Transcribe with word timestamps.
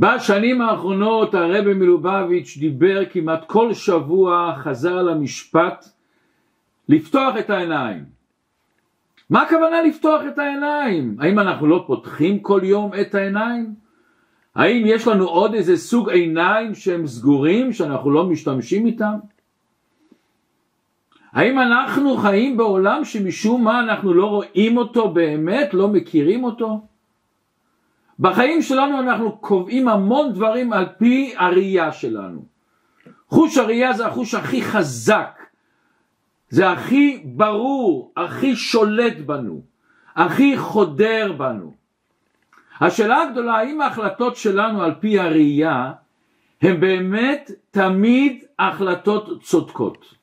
בשנים 0.00 0.62
האחרונות 0.62 1.34
הרבי 1.34 1.74
מלובביץ' 1.74 2.56
דיבר 2.58 3.04
כמעט 3.10 3.44
כל 3.46 3.74
שבוע, 3.74 4.54
חזר 4.56 5.02
למשפט 5.02 5.84
לפתוח 6.88 7.36
את 7.38 7.50
העיניים. 7.50 8.04
מה 9.30 9.42
הכוונה 9.42 9.82
לפתוח 9.82 10.22
את 10.28 10.38
העיניים? 10.38 11.16
האם 11.20 11.38
אנחנו 11.38 11.66
לא 11.66 11.84
פותחים 11.86 12.38
כל 12.38 12.60
יום 12.64 12.90
את 13.00 13.14
העיניים? 13.14 13.74
האם 14.54 14.82
יש 14.86 15.08
לנו 15.08 15.28
עוד 15.28 15.54
איזה 15.54 15.76
סוג 15.76 16.10
עיניים 16.10 16.74
שהם 16.74 17.06
סגורים 17.06 17.72
שאנחנו 17.72 18.10
לא 18.10 18.24
משתמשים 18.24 18.86
איתם? 18.86 19.14
האם 21.32 21.58
אנחנו 21.58 22.16
חיים 22.16 22.56
בעולם 22.56 23.04
שמשום 23.04 23.64
מה 23.64 23.80
אנחנו 23.80 24.14
לא 24.14 24.26
רואים 24.26 24.76
אותו 24.76 25.08
באמת, 25.08 25.74
לא 25.74 25.88
מכירים 25.88 26.44
אותו? 26.44 26.80
בחיים 28.20 28.62
שלנו 28.62 29.00
אנחנו 29.00 29.36
קובעים 29.36 29.88
המון 29.88 30.32
דברים 30.32 30.72
על 30.72 30.86
פי 30.98 31.34
הראייה 31.36 31.92
שלנו. 31.92 32.44
חוש 33.28 33.58
הראייה 33.58 33.92
זה 33.92 34.06
החוש 34.06 34.34
הכי 34.34 34.62
חזק, 34.62 35.40
זה 36.48 36.70
הכי 36.70 37.22
ברור, 37.24 38.12
הכי 38.16 38.56
שולט 38.56 39.16
בנו, 39.26 39.60
הכי 40.16 40.58
חודר 40.58 41.32
בנו. 41.32 41.72
השאלה 42.80 43.22
הגדולה 43.22 43.56
האם 43.56 43.80
ההחלטות 43.80 44.36
שלנו 44.36 44.82
על 44.82 44.94
פי 45.00 45.18
הראייה 45.18 45.92
הן 46.62 46.80
באמת 46.80 47.50
תמיד 47.70 48.44
החלטות 48.58 49.42
צודקות. 49.42 50.14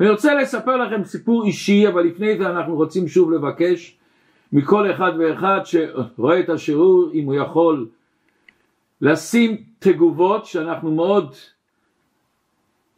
אני 0.00 0.10
רוצה 0.10 0.34
לספר 0.34 0.76
לכם 0.76 1.04
סיפור 1.04 1.44
אישי 1.44 1.88
אבל 1.88 2.02
לפני 2.02 2.38
זה 2.38 2.50
אנחנו 2.50 2.74
רוצים 2.74 3.08
שוב 3.08 3.32
לבקש 3.32 3.99
מכל 4.52 4.90
אחד 4.90 5.12
ואחד 5.18 5.60
שרואה 5.64 6.40
את 6.40 6.48
השיעור 6.48 7.10
אם 7.14 7.24
הוא 7.24 7.34
יכול 7.34 7.88
לשים 9.00 9.56
תגובות 9.78 10.46
שאנחנו 10.46 10.90
מאוד 10.90 11.34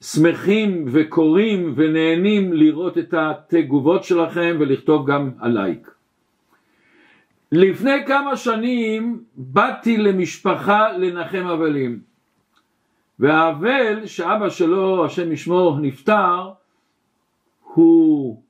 שמחים 0.00 0.84
וקוראים 0.92 1.72
ונהנים 1.76 2.52
לראות 2.52 2.98
את 2.98 3.14
התגובות 3.14 4.04
שלכם 4.04 4.56
ולכתוב 4.60 5.10
גם 5.10 5.30
הלייק. 5.40 5.90
לפני 7.52 8.06
כמה 8.06 8.36
שנים 8.36 9.24
באתי 9.36 9.96
למשפחה 9.96 10.92
לנחם 10.92 11.46
אבלים 11.46 12.00
והאבל 13.18 14.06
שאבא 14.06 14.48
שלו 14.48 15.04
השם 15.04 15.32
ישמור 15.32 15.78
נפטר 15.80 16.50
הוא 17.62 18.42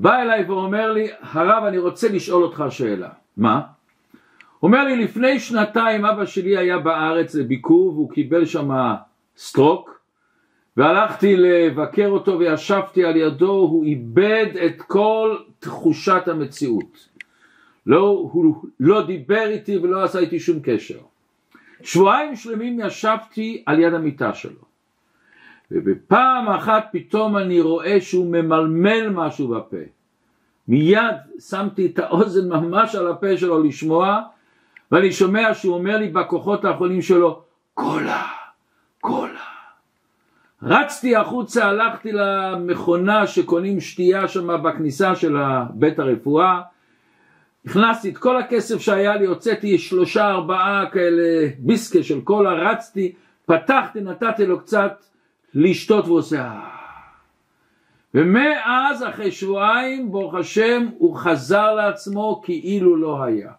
בא 0.00 0.22
אליי 0.22 0.44
ואומר 0.44 0.92
לי 0.92 1.08
הרב 1.20 1.64
אני 1.64 1.78
רוצה 1.78 2.08
לשאול 2.08 2.42
אותך 2.42 2.64
שאלה. 2.70 3.08
מה? 3.36 3.60
אומר 4.62 4.84
לי 4.84 4.96
לפני 4.96 5.40
שנתיים 5.40 6.04
אבא 6.04 6.26
שלי 6.26 6.56
היה 6.56 6.78
בארץ 6.78 7.34
לביקור 7.34 7.88
והוא 7.88 8.10
קיבל 8.10 8.44
שם 8.44 8.70
סטרוק 9.36 10.00
והלכתי 10.76 11.36
לבקר 11.36 12.08
אותו 12.08 12.38
וישבתי 12.38 13.04
על 13.04 13.16
ידו 13.16 13.52
הוא 13.52 13.84
איבד 13.84 14.46
את 14.66 14.82
כל 14.82 15.36
תחושת 15.58 16.22
המציאות. 16.28 17.08
לא, 17.86 18.28
הוא 18.32 18.64
לא 18.80 19.06
דיבר 19.06 19.46
איתי 19.46 19.78
ולא 19.78 20.04
עשה 20.04 20.18
איתי 20.18 20.40
שום 20.40 20.58
קשר. 20.62 20.98
שבועיים 21.82 22.36
שלמים 22.36 22.80
ישבתי 22.80 23.62
על 23.66 23.80
יד 23.80 23.94
המיטה 23.94 24.34
שלו 24.34 24.69
ובפעם 25.70 26.48
אחת 26.48 26.88
פתאום 26.92 27.36
אני 27.36 27.60
רואה 27.60 28.00
שהוא 28.00 28.26
ממלמל 28.26 29.08
משהו 29.08 29.48
בפה. 29.48 29.76
מיד 30.68 31.16
שמתי 31.48 31.86
את 31.86 31.98
האוזן 31.98 32.48
ממש 32.48 32.94
על 32.94 33.08
הפה 33.08 33.36
שלו 33.36 33.62
לשמוע, 33.62 34.22
ואני 34.92 35.12
שומע 35.12 35.54
שהוא 35.54 35.74
אומר 35.74 35.96
לי 35.96 36.08
בכוחות 36.08 36.64
האחרונים 36.64 37.02
שלו, 37.02 37.42
קולה, 37.74 38.26
קולה. 39.00 39.40
רצתי 40.62 41.16
החוצה, 41.16 41.64
הלכתי 41.64 42.12
למכונה 42.12 43.26
שקונים 43.26 43.80
שתייה 43.80 44.28
שם 44.28 44.62
בכניסה 44.62 45.14
של 45.14 45.36
בית 45.70 45.98
הרפואה, 45.98 46.60
הכנסתי 47.66 48.10
את 48.10 48.18
כל 48.18 48.36
הכסף 48.36 48.80
שהיה 48.80 49.16
לי, 49.16 49.26
הוצאתי 49.26 49.78
שלושה 49.78 50.28
ארבעה 50.30 50.90
כאלה 50.92 51.48
ביסקה 51.58 52.02
של 52.02 52.20
קולה, 52.20 52.52
רצתי, 52.52 53.12
פתחתי, 53.46 54.00
נתתי 54.00 54.46
לו 54.46 54.60
קצת 54.60 55.02
לשתות 55.54 56.04
והוא 56.04 56.18
עושה 56.18 56.42
אה. 56.42 56.70
ומאז 58.14 59.04
אחרי 59.08 59.32
שבועיים 59.32 60.12
ברוך 60.12 60.34
השם 60.34 60.86
הוא 60.98 61.16
חזר 61.16 61.74
לעצמו 61.74 62.40
כאילו 62.44 62.96
לא 62.96 63.22
היה. 63.24 63.52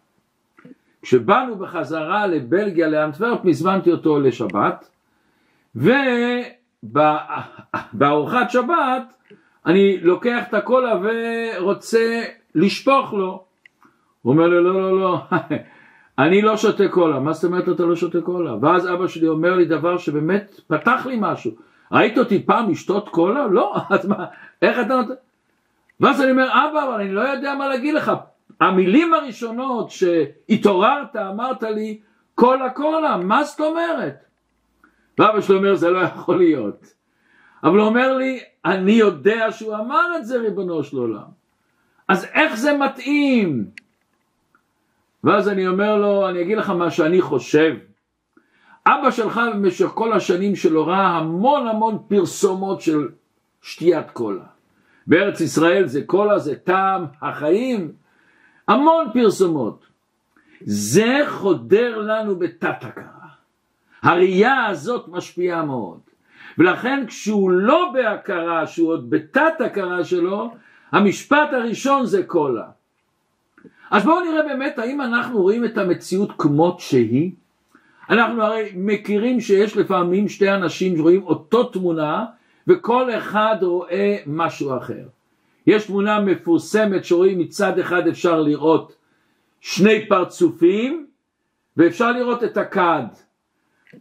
כשבאנו 1.02 1.56
בחזרה 1.56 2.28
לבלגיה 2.28 2.88
לאנטוורפ 2.88 3.40
הזמנתי 3.46 3.92
אותו 3.92 4.20
לשבת 4.20 4.90
ובארוחת 6.84 8.50
שבת 8.50 9.14
אני 9.66 9.98
לוקח 9.98 10.44
את 10.50 10.54
הקולה 10.54 11.00
ורוצה 11.02 12.24
לשפוך 12.56 13.14
לו 13.14 13.44
הוא 14.22 14.34
אומר 14.34 14.48
לי 14.48 14.56
לא 14.56 14.74
לא 14.74 15.00
לא 15.00 15.22
אני 16.24 16.42
לא 16.42 16.58
שותה 16.58 16.88
קולה 16.88 17.20
מה 17.20 17.34
זאת 17.34 17.44
אומרת 17.44 17.70
אתה 17.70 17.84
לא 17.84 17.96
שותה 17.96 18.22
קולה 18.22 18.56
ואז 18.62 18.94
אבא 18.94 19.08
שלי 19.08 19.28
אומר 19.28 19.56
לי 19.56 19.66
דבר 19.66 19.98
שבאמת 19.98 20.60
פתח 20.68 21.06
לי 21.06 21.18
משהו 21.20 21.52
ראית 21.92 22.18
אותי 22.18 22.44
פעם 22.46 22.70
לשתות 22.70 23.10
קולה? 23.10 23.48
לא, 23.48 23.76
אז 23.90 24.06
מה, 24.06 24.26
איך 24.62 24.80
אתה 24.80 24.96
נותן? 24.96 25.14
ואז 26.00 26.22
אני 26.22 26.32
אומר, 26.32 26.50
אבא, 26.52 26.84
אבל 26.84 27.02
אני 27.02 27.12
לא 27.12 27.22
יודע 27.22 27.56
מה 27.56 27.68
להגיד 27.68 27.94
לך. 27.94 28.12
המילים 28.62 29.14
הראשונות 29.14 29.92
שהתעוררת, 29.92 31.16
אמרת 31.16 31.64
לי, 31.64 32.00
קולה 32.36 32.70
קולה, 32.70 33.18
מה 33.18 33.44
זאת 33.44 33.60
אומרת? 33.60 34.26
ואבא 35.20 35.42
שלי 35.42 35.56
אומר, 35.56 35.76
זה 35.76 35.90
לא 35.90 36.00
יכול 36.00 36.38
להיות. 36.38 36.94
אבל 37.64 37.80
הוא 37.80 37.88
אומר 37.88 38.18
לי, 38.18 38.40
אני 38.66 38.92
יודע 38.92 39.52
שהוא 39.52 39.76
אמר 39.76 40.18
את 40.18 40.26
זה, 40.26 40.38
ריבונו 40.38 40.84
של 40.84 40.98
עולם. 40.98 41.42
אז 42.08 42.26
איך 42.34 42.56
זה 42.56 42.78
מתאים? 42.78 43.66
ואז 45.24 45.50
אני 45.50 45.68
אומר 45.68 45.98
לו, 45.98 46.30
אני 46.30 46.42
אגיד 46.42 46.58
לך 46.58 46.70
מה 46.70 46.92
שאני 46.92 47.22
חושב. 47.22 47.76
אבא 48.88 49.12
שלך 49.12 49.42
במשך 49.54 49.88
כל 49.88 50.14
השנים 50.14 50.56
שלו 50.56 50.86
ראה 50.88 51.08
המון 51.08 51.68
המון 51.68 51.98
פרסומות 52.08 52.82
של 52.82 53.08
שתיית 53.62 54.12
קולה. 54.12 54.44
בארץ 55.08 55.42
ישראל 55.42 55.88
זה 55.88 56.04
קולה, 56.06 56.40
זה 56.40 56.56
טעם 56.56 57.06
החיים, 57.22 57.92
המון 58.68 59.06
פרסומות. 59.14 59.86
זה 60.62 61.20
חודר 61.28 61.98
לנו 61.98 62.36
בתת 62.36 62.78
הכרה. 62.82 63.28
הראייה 64.04 64.66
הזאת 64.66 65.08
משפיעה 65.08 65.66
מאוד. 65.66 66.00
ולכן 66.58 67.04
כשהוא 67.08 67.52
לא 67.52 67.92
בהכרה, 67.94 68.68
שהוא 68.68 68.90
עוד 68.90 69.10
בתת 69.10 69.62
הכרה 69.66 70.04
שלו, 70.04 70.54
המשפט 70.92 71.54
הראשון 71.54 72.06
זה 72.06 72.24
קולה. 72.24 72.66
אז 73.92 74.04
בואו 74.04 74.20
נראה 74.20 74.44
באמת 74.44 74.80
האם 74.80 75.02
אנחנו 75.02 75.42
רואים 75.42 75.66
את 75.66 75.78
המציאות 75.78 76.32
כמות 76.38 76.80
שהיא, 76.80 77.32
אנחנו 78.10 78.44
הרי 78.44 78.72
מכירים 78.76 79.42
שיש 79.42 79.78
לפעמים 79.78 80.30
שתי 80.30 80.52
אנשים 80.52 80.98
שרואים 80.98 81.24
אותו 81.24 81.64
תמונה 81.64 82.26
וכל 82.68 83.18
אחד 83.18 83.56
רואה 83.62 84.18
משהו 84.28 84.78
אחר. 84.78 85.04
יש 85.68 85.86
תמונה 85.86 86.20
מפורסמת 86.20 87.06
שרואים 87.06 87.40
מצד 87.40 87.80
אחד 87.80 88.08
אפשר 88.08 88.42
לראות 88.42 88.96
שני 89.62 90.08
פרצופים 90.10 91.08
ואפשר 91.78 92.12
לראות 92.12 92.44
את 92.44 92.58
הכד 92.58 93.04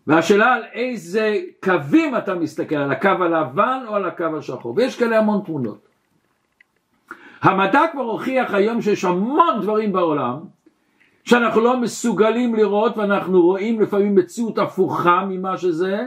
והשאלה 0.07 0.55
על 0.55 0.63
איזה 0.73 1.37
קווים 1.65 2.17
אתה 2.17 2.35
מסתכל, 2.35 2.77
על 2.77 2.93
הקו 2.93 3.09
הלבן 3.09 3.85
או 3.89 3.95
על 3.95 4.05
הקו 4.05 4.37
השחור 4.39 4.75
ויש 4.77 4.99
כאלה 4.99 5.19
המון 5.19 5.43
תמונות. 5.45 5.89
המדע 7.43 7.81
כבר 7.93 8.03
הוכיח 8.03 8.55
היום 8.55 8.83
שיש 8.83 9.05
המון 9.05 9.61
דברים 9.63 9.93
בעולם 9.93 10.39
שאנחנו 11.25 11.61
לא 11.61 11.81
מסוגלים 11.81 12.55
לראות 12.55 12.97
ואנחנו 12.97 13.43
רואים 13.43 13.81
לפעמים 13.81 14.15
מציאות 14.15 14.59
הפוכה 14.59 15.25
ממה 15.29 15.59
שזה, 15.59 16.07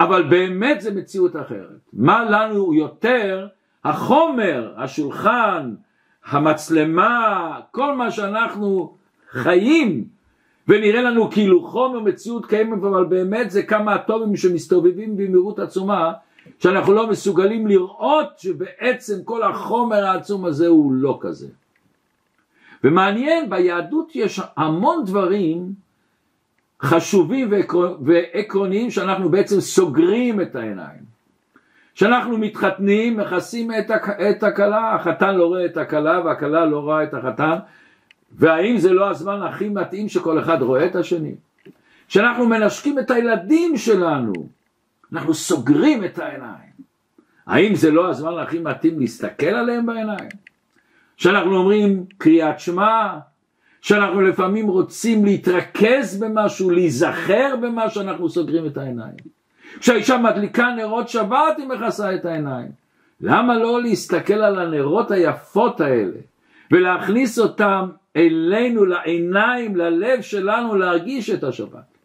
אבל 0.00 0.22
באמת 0.22 0.80
זה 0.80 0.94
מציאות 0.94 1.36
אחרת. 1.36 1.80
מה 1.92 2.24
לנו 2.30 2.74
יותר 2.74 3.46
החומר, 3.84 4.72
השולחן, 4.76 5.74
המצלמה, 6.26 7.60
כל 7.70 7.94
מה 7.94 8.10
שאנחנו 8.10 8.94
חיים 9.30 10.04
ונראה 10.68 11.02
לנו 11.02 11.30
כאילו 11.30 11.66
חומר 11.66 12.00
מציאות 12.00 12.46
קיימת 12.46 12.78
אבל 12.78 13.04
באמת 13.04 13.50
זה 13.50 13.62
כמה 13.62 13.94
אטומים 13.94 14.36
שמסתובבים 14.36 15.16
במהירות 15.16 15.58
עצומה 15.58 16.12
שאנחנו 16.58 16.92
לא 16.92 17.06
מסוגלים 17.06 17.66
לראות 17.66 18.38
שבעצם 18.38 19.14
כל 19.24 19.42
החומר 19.42 20.04
העצום 20.04 20.44
הזה 20.44 20.66
הוא 20.66 20.92
לא 20.92 21.18
כזה. 21.20 21.46
ומעניין, 22.86 23.50
ביהדות 23.50 24.16
יש 24.16 24.40
המון 24.56 25.04
דברים 25.04 25.72
חשובים 26.82 27.52
ועקרוניים 28.00 28.90
שאנחנו 28.90 29.28
בעצם 29.28 29.60
סוגרים 29.60 30.40
את 30.40 30.56
העיניים. 30.56 31.06
כשאנחנו 31.94 32.38
מתחתנים, 32.38 33.16
מכסים 33.16 33.70
את 34.30 34.42
הכלה, 34.42 34.94
החתן 34.94 35.34
לא 35.34 35.46
רואה 35.46 35.64
את 35.64 35.76
הכלה 35.76 36.20
והכלה 36.24 36.66
לא 36.66 36.78
רואה 36.78 37.02
את 37.02 37.14
החתן, 37.14 37.56
והאם 38.32 38.78
זה 38.78 38.92
לא 38.92 39.10
הזמן 39.10 39.42
הכי 39.42 39.68
מתאים 39.68 40.08
שכל 40.08 40.38
אחד 40.38 40.62
רואה 40.62 40.86
את 40.86 40.96
השני? 40.96 41.34
שאנחנו 42.08 42.46
מנשקים 42.46 42.98
את 42.98 43.10
הילדים 43.10 43.76
שלנו, 43.76 44.32
אנחנו 45.12 45.34
סוגרים 45.34 46.04
את 46.04 46.18
העיניים. 46.18 46.76
האם 47.46 47.74
זה 47.74 47.90
לא 47.90 48.10
הזמן 48.10 48.38
הכי 48.38 48.58
מתאים 48.58 49.00
להסתכל 49.00 49.46
עליהם 49.46 49.86
בעיניים? 49.86 50.45
שאנחנו 51.16 51.56
אומרים 51.56 52.04
קריאת 52.18 52.60
שמע, 52.60 53.18
שאנחנו 53.80 54.20
לפעמים 54.20 54.68
רוצים 54.68 55.24
להתרכז 55.24 56.18
במשהו, 56.20 56.70
להיזכר 56.70 57.56
במה 57.62 57.90
שאנחנו 57.90 58.28
סוגרים 58.28 58.66
את 58.66 58.76
העיניים. 58.76 59.16
כשהאישה 59.80 60.18
מדליקה 60.18 60.74
נרות 60.76 61.08
שבת 61.08 61.58
היא 61.58 61.66
מכסה 61.66 62.14
את 62.14 62.24
העיניים. 62.24 62.68
למה 63.20 63.58
לא 63.58 63.82
להסתכל 63.82 64.34
על 64.34 64.58
הנרות 64.58 65.10
היפות 65.10 65.80
האלה 65.80 66.18
ולהכניס 66.70 67.38
אותם 67.38 67.88
אלינו, 68.16 68.84
לעיניים, 68.84 69.76
ללב 69.76 70.20
שלנו, 70.20 70.74
להרגיש 70.74 71.30
את 71.30 71.44
השבת? 71.44 71.96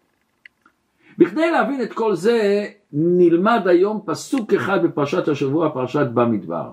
בכדי 1.17 1.51
להבין 1.51 1.81
את 1.81 1.93
כל 1.93 2.15
זה 2.15 2.67
נלמד 2.93 3.67
היום 3.67 4.01
פסוק 4.05 4.53
אחד 4.53 4.83
בפרשת 4.83 5.27
השבוע, 5.27 5.69
פרשת 5.69 6.07
במדבר. 6.13 6.71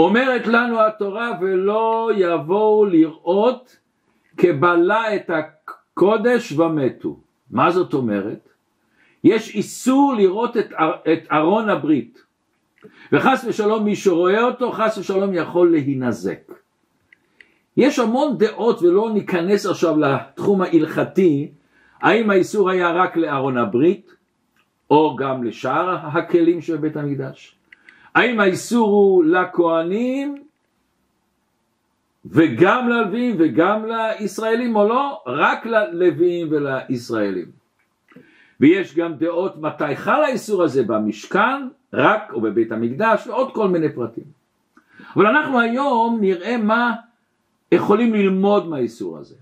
אומרת 0.00 0.46
לנו 0.46 0.80
התורה 0.80 1.30
ולא 1.40 2.10
יבואו 2.16 2.86
לראות 2.86 3.76
קבלה 4.36 5.14
את 5.16 5.30
הקודש 5.30 6.52
ומתו. 6.52 7.16
מה 7.50 7.70
זאת 7.70 7.94
אומרת? 7.94 8.48
יש 9.24 9.54
איסור 9.54 10.14
לראות 10.16 10.56
את, 10.56 10.72
את 11.12 11.32
ארון 11.32 11.68
הברית 11.68 12.24
וחס 13.12 13.44
ושלום 13.48 13.84
מי 13.84 13.96
שרואה 13.96 14.44
אותו 14.44 14.72
חס 14.72 14.98
ושלום 14.98 15.34
יכול 15.34 15.70
להינזק. 15.70 16.52
יש 17.76 17.98
המון 17.98 18.38
דעות 18.38 18.82
ולא 18.82 19.10
ניכנס 19.14 19.66
עכשיו 19.66 19.98
לתחום 19.98 20.62
ההלכתי 20.62 21.50
האם 22.00 22.30
האיסור 22.30 22.70
היה 22.70 22.90
רק 22.92 23.16
לארון 23.16 23.58
הברית 23.58 24.14
או 24.90 25.16
גם 25.16 25.44
לשאר 25.44 25.96
הכלים 25.96 26.60
של 26.60 26.76
בית 26.76 26.96
המקדש? 26.96 27.59
האם 28.14 28.40
האיסור 28.40 28.88
הוא 28.88 29.24
לכהנים 29.24 30.42
וגם 32.24 32.88
ללווים 32.88 33.36
וגם 33.38 33.84
לישראלים 33.86 34.76
או 34.76 34.88
לא? 34.88 35.22
רק 35.26 35.66
ללווים 35.66 36.48
ולישראלים. 36.50 37.46
ויש 38.60 38.96
גם 38.96 39.14
דעות 39.14 39.56
מתי 39.56 39.96
חל 39.96 40.22
האיסור 40.24 40.62
הזה 40.62 40.82
במשכן, 40.82 41.68
רק 41.92 42.32
או 42.32 42.40
בבית 42.40 42.72
המקדש 42.72 43.26
ועוד 43.26 43.54
כל 43.54 43.68
מיני 43.68 43.92
פרטים. 43.92 44.24
אבל 45.16 45.26
אנחנו 45.26 45.60
היום 45.60 46.18
נראה 46.20 46.56
מה 46.56 46.92
יכולים 47.72 48.14
ללמוד 48.14 48.68
מהאיסור 48.68 49.18
הזה. 49.18 49.34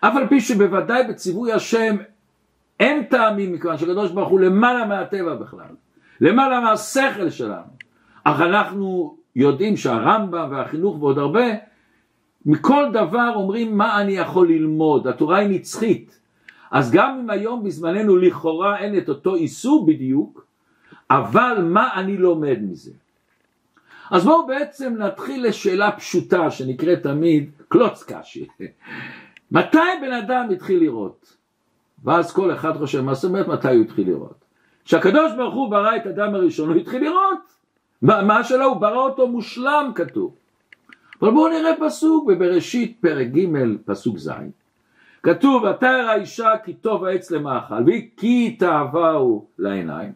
אף 0.00 0.16
על 0.16 0.28
פי 0.28 0.40
שבוודאי 0.40 1.02
בציווי 1.08 1.52
השם 1.52 1.96
אין 2.80 3.04
טעמים 3.04 3.52
מכיוון 3.52 3.78
שהקדוש 3.78 4.10
ברוך 4.10 4.28
הוא 4.28 4.40
למעלה 4.40 4.86
מהטבע 4.86 5.34
בכלל, 5.34 5.74
למעלה 6.20 6.60
מהשכל 6.60 7.30
שלנו. 7.30 7.77
אך 8.28 8.40
אנחנו 8.40 9.16
יודעים 9.36 9.76
שהרמב"ם 9.76 10.48
והחינוך 10.50 11.02
ועוד 11.02 11.18
הרבה, 11.18 11.46
מכל 12.46 12.84
דבר 12.92 13.32
אומרים 13.34 13.78
מה 13.78 14.00
אני 14.00 14.12
יכול 14.12 14.48
ללמוד, 14.48 15.06
התורה 15.06 15.38
היא 15.38 15.48
נצחית. 15.48 16.20
אז 16.70 16.90
גם 16.92 17.18
אם 17.20 17.30
היום 17.30 17.64
בזמננו 17.64 18.16
לכאורה 18.16 18.78
אין 18.78 18.98
את 18.98 19.08
אותו 19.08 19.34
איסור 19.34 19.86
בדיוק, 19.86 20.46
אבל 21.10 21.58
מה 21.62 21.94
אני 21.94 22.16
לומד 22.16 22.58
מזה? 22.62 22.92
אז 24.10 24.24
בואו 24.24 24.46
בעצם 24.46 24.94
נתחיל 24.98 25.46
לשאלה 25.46 25.92
פשוטה 25.92 26.50
שנקראת 26.50 27.02
תמיד 27.02 27.50
קלוץ 27.68 28.04
קשי. 28.12 28.46
מתי 29.52 29.78
בן 30.00 30.12
אדם 30.12 30.48
התחיל 30.52 30.80
לראות? 30.80 31.36
ואז 32.04 32.32
כל 32.32 32.52
אחד 32.52 32.76
חושב, 32.76 33.00
מה 33.00 33.14
זאת 33.14 33.24
אומרת 33.24 33.48
מתי 33.48 33.74
הוא 33.74 33.84
התחיל 33.84 34.08
לראות? 34.08 34.44
כשהקדוש 34.84 35.32
ברוך 35.36 35.54
הוא 35.54 35.70
ברא 35.70 35.96
את 35.96 36.06
אדם 36.06 36.34
הראשון 36.34 36.68
הוא 36.68 36.76
התחיל 36.76 37.02
לראות. 37.02 37.57
מה 38.02 38.44
שלא, 38.44 38.64
הוא 38.64 38.76
ברא 38.76 38.96
אותו 38.96 39.28
מושלם 39.28 39.92
כתוב. 39.94 40.34
אבל 41.22 41.30
בואו 41.30 41.48
נראה 41.48 41.72
פסוק 41.80 42.28
בבראשית 42.28 42.96
פרק 43.00 43.26
ג' 43.26 43.46
פסוק 43.84 44.18
ז'. 44.18 44.30
כתוב 45.22 45.62
ותרא 45.62 46.10
האישה 46.10 46.52
כי 46.64 46.72
טוב 46.74 47.04
העץ 47.04 47.30
למאכל 47.30 47.82
וכי 47.86 48.56
תאווהו 48.58 49.46
לעיניים 49.58 50.12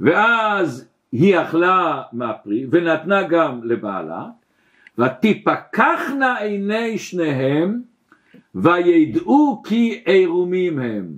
ואז 0.00 0.88
היא 1.12 1.40
אכלה 1.40 2.02
מהפרי 2.12 2.66
ונתנה 2.70 3.22
גם 3.22 3.60
לבעלה 3.64 4.26
ותפקחנה 4.98 6.38
עיני 6.38 6.98
שניהם 6.98 7.82
וידעו 8.54 9.62
כי 9.66 10.02
עירומים 10.04 10.78
הם. 10.78 11.12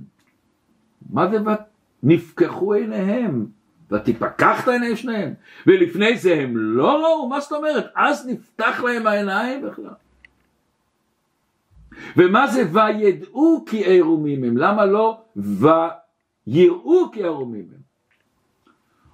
מה 1.10 1.30
זה 1.30 1.38
נפקחו 2.02 2.72
עיניהם? 2.72 3.46
ותפקחת 3.92 4.68
עיני 4.68 4.96
שניהם, 4.96 5.34
ולפני 5.66 6.16
זה 6.16 6.34
הם 6.34 6.56
לא 6.56 7.04
ראו, 7.04 7.28
מה 7.28 7.40
זאת 7.40 7.52
אומרת? 7.52 7.86
אז 7.96 8.26
נפתח 8.28 8.80
להם 8.84 9.06
העיניים 9.06 9.66
בכלל. 9.66 9.94
ומה 12.16 12.46
זה 12.46 12.62
וידעו 12.72 13.64
כי 13.66 13.76
עירומים 13.76 14.44
הם? 14.44 14.56
למה 14.56 14.86
לא 14.86 15.20
ויראו 15.36 17.10
כי 17.12 17.22
עירומים 17.22 17.66
הם? 17.74 17.82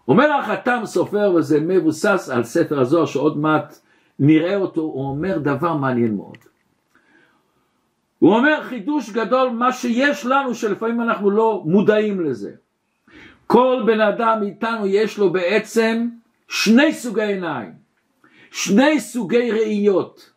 אומר 0.08 0.32
החתם 0.32 0.80
סופר 0.84 1.32
וזה 1.34 1.60
מבוסס 1.60 2.30
על 2.34 2.44
ספר 2.44 2.80
הזוהר 2.80 3.06
שעוד 3.06 3.38
מעט 3.38 3.78
נראה 4.18 4.56
אותו, 4.56 4.80
הוא 4.80 5.08
אומר 5.08 5.38
דבר 5.38 5.76
מעניין 5.76 6.14
מאוד. 6.14 6.38
הוא 8.18 8.34
אומר 8.34 8.62
חידוש 8.62 9.10
גדול 9.10 9.50
מה 9.50 9.72
שיש 9.72 10.26
לנו 10.26 10.54
שלפעמים 10.54 11.00
אנחנו 11.00 11.30
לא 11.30 11.62
מודעים 11.66 12.20
לזה. 12.20 12.52
כל 13.48 13.82
בן 13.86 14.00
אדם 14.00 14.42
איתנו 14.42 14.86
יש 14.86 15.18
לו 15.18 15.32
בעצם 15.32 16.08
שני 16.48 16.92
סוגי 16.92 17.22
עיניים, 17.22 17.72
שני 18.50 19.00
סוגי 19.00 19.50
ראיות, 19.50 20.30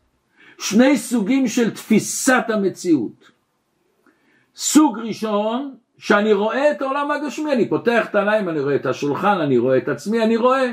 שני 0.57 0.97
סוגים 0.97 1.47
של 1.47 1.71
תפיסת 1.71 2.43
המציאות. 2.47 3.31
סוג 4.55 4.99
ראשון, 4.99 5.75
שאני 5.97 6.33
רואה 6.33 6.71
את 6.71 6.81
העולם 6.81 7.11
הגשמי, 7.11 7.53
אני 7.53 7.69
פותח 7.69 8.07
את 8.09 8.15
העיניים, 8.15 8.49
אני 8.49 8.59
רואה 8.59 8.75
את 8.75 8.85
השולחן, 8.85 9.37
אני 9.41 9.57
רואה 9.57 9.77
את 9.77 9.87
עצמי, 9.87 10.23
אני 10.23 10.37
רואה. 10.37 10.71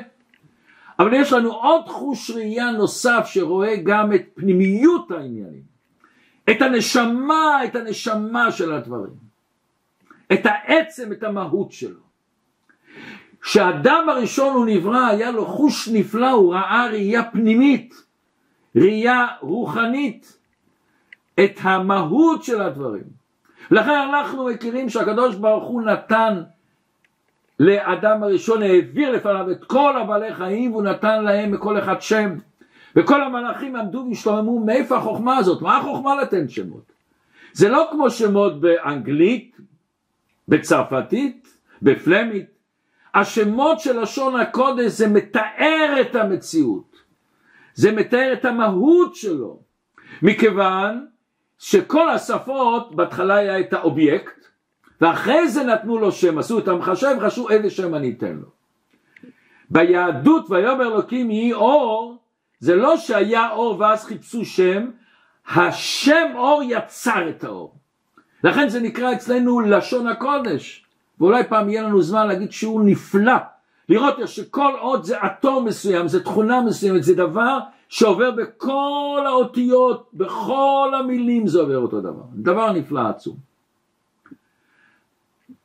אבל 0.98 1.14
יש 1.14 1.32
לנו 1.32 1.52
עוד 1.52 1.88
חוש 1.88 2.30
ראייה 2.30 2.70
נוסף 2.70 3.26
שרואה 3.26 3.76
גם 3.76 4.14
את 4.14 4.22
פנימיות 4.34 5.10
העניינים, 5.10 5.62
את 6.50 6.62
הנשמה, 6.62 7.64
את 7.64 7.76
הנשמה 7.76 8.52
של 8.52 8.72
הדברים, 8.72 9.16
את 10.32 10.40
העצם, 10.44 11.12
את 11.12 11.22
המהות 11.22 11.72
שלו. 11.72 12.07
כשאדם 13.42 14.06
הראשון 14.08 14.54
הוא 14.54 14.66
נברא 14.66 15.06
היה 15.06 15.30
לו 15.30 15.46
חוש 15.46 15.88
נפלא, 15.88 16.30
הוא 16.30 16.54
ראה 16.54 16.86
ראייה 16.90 17.24
פנימית, 17.24 17.94
ראייה 18.76 19.26
רוחנית, 19.40 20.38
את 21.44 21.58
המהות 21.62 22.44
של 22.44 22.62
הדברים. 22.62 23.18
לכן 23.70 23.94
אנחנו 23.94 24.44
מכירים 24.44 24.88
שהקדוש 24.88 25.34
ברוך 25.34 25.64
הוא 25.64 25.82
נתן 25.82 26.42
לאדם 27.60 28.22
הראשון, 28.22 28.62
העביר 28.62 29.10
לפניו 29.10 29.50
את 29.50 29.64
כל 29.64 29.96
הבעלי 29.96 30.34
חיים 30.34 30.72
והוא 30.72 30.82
נתן 30.82 31.24
להם 31.24 31.52
מכל 31.52 31.78
אחד 31.78 32.02
שם. 32.02 32.34
וכל 32.96 33.22
המלאכים 33.22 33.76
עמדו 33.76 34.04
והשתוממו 34.08 34.60
מאיפה 34.60 34.96
החוכמה 34.96 35.36
הזאת? 35.36 35.62
מה 35.62 35.78
החוכמה 35.78 36.22
לתת 36.22 36.50
שמות? 36.50 36.92
זה 37.52 37.68
לא 37.68 37.88
כמו 37.90 38.10
שמות 38.10 38.60
באנגלית, 38.60 39.56
בצרפתית, 40.48 41.48
בפלמית, 41.82 42.46
השמות 43.14 43.80
של 43.80 44.00
לשון 44.00 44.40
הקודש 44.40 44.86
זה 44.86 45.08
מתאר 45.08 45.96
את 46.00 46.14
המציאות, 46.14 46.96
זה 47.74 47.92
מתאר 47.92 48.32
את 48.32 48.44
המהות 48.44 49.14
שלו, 49.14 49.60
מכיוון 50.22 51.06
שכל 51.58 52.08
השפות 52.08 52.96
בהתחלה 52.96 53.34
היה 53.34 53.60
את 53.60 53.72
האובייקט 53.72 54.38
ואחרי 55.00 55.48
זה 55.48 55.64
נתנו 55.64 55.98
לו 55.98 56.12
שם, 56.12 56.38
עשו 56.38 56.58
את 56.58 56.68
המחשב, 56.68 57.16
חשבו 57.20 57.50
איזה 57.50 57.70
שם 57.70 57.94
אני 57.94 58.14
אתן 58.18 58.36
לו. 58.36 58.48
ביהדות 59.70 60.50
ויאמר 60.50 60.86
אלוקים 60.86 61.30
יהי 61.30 61.52
אור, 61.52 62.18
זה 62.60 62.74
לא 62.76 62.96
שהיה 62.96 63.50
אור 63.50 63.80
ואז 63.80 64.04
חיפשו 64.04 64.44
שם, 64.44 64.90
השם 65.48 66.32
אור 66.34 66.62
יצר 66.64 67.28
את 67.28 67.44
האור. 67.44 67.74
לכן 68.44 68.68
זה 68.68 68.80
נקרא 68.80 69.12
אצלנו 69.12 69.60
לשון 69.60 70.06
הקודש. 70.06 70.87
ואולי 71.20 71.44
פעם 71.48 71.68
יהיה 71.68 71.82
לנו 71.82 72.02
זמן 72.02 72.26
להגיד 72.28 72.52
שיעור 72.52 72.80
נפלא, 72.80 73.36
לראות 73.88 74.28
שכל 74.28 74.72
עוד 74.80 75.04
זה 75.04 75.16
אטום 75.26 75.64
מסוים, 75.64 76.08
זה 76.08 76.24
תכונה 76.24 76.60
מסוימת, 76.60 77.02
זה 77.02 77.14
דבר 77.14 77.58
שעובר 77.88 78.30
בכל 78.30 79.22
האותיות, 79.26 80.10
בכל 80.14 80.92
המילים 80.98 81.46
זה 81.46 81.60
עובר 81.60 81.78
אותו 81.78 82.00
דבר, 82.00 82.22
דבר 82.34 82.72
נפלא 82.72 83.00
עצום. 83.08 83.36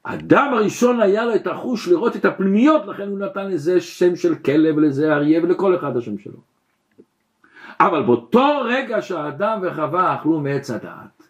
אדם 0.04 0.54
הראשון 0.54 1.02
היה 1.02 1.26
לו 1.26 1.36
את 1.36 1.48
החוש 1.48 1.88
לראות 1.88 2.16
את 2.16 2.26
הפנימיות, 2.26 2.86
לכן 2.86 3.08
הוא 3.08 3.20
נתן 3.20 3.52
לזה 3.52 3.82
שם 3.82 4.16
של 4.16 4.36
כלב, 4.36 4.80
לזה 4.80 5.14
אריה 5.14 5.44
ולכל 5.44 5.76
אחד 5.76 5.98
השם 5.98 6.18
שלו. 6.18 6.40
אבל 7.80 8.04
באותו 8.04 8.62
רגע 8.66 9.02
שהאדם 9.02 9.60
וחווה 9.62 10.16
אכלו 10.16 10.40
מעץ 10.40 10.70
הדעת, 10.70 11.23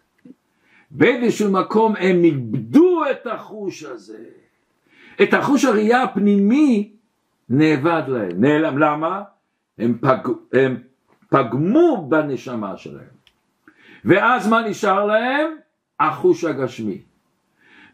באיזשהו 0.94 1.52
מקום 1.52 1.94
הם 1.98 2.24
איבדו 2.24 3.02
את 3.10 3.26
החוש 3.26 3.82
הזה. 3.82 4.24
את 5.22 5.34
החוש 5.34 5.64
הראייה 5.64 6.02
הפנימי 6.02 6.92
נאבד 7.48 8.02
להם. 8.08 8.40
נעלם. 8.40 8.78
למה? 8.78 9.22
הם, 9.78 9.98
פג, 10.00 10.18
הם 10.52 10.76
פגמו 11.28 12.06
בנשמה 12.08 12.76
שלהם. 12.76 13.14
ואז 14.04 14.48
מה 14.48 14.68
נשאר 14.68 15.04
להם? 15.04 15.50
החוש 16.00 16.44
הגשמי. 16.44 17.02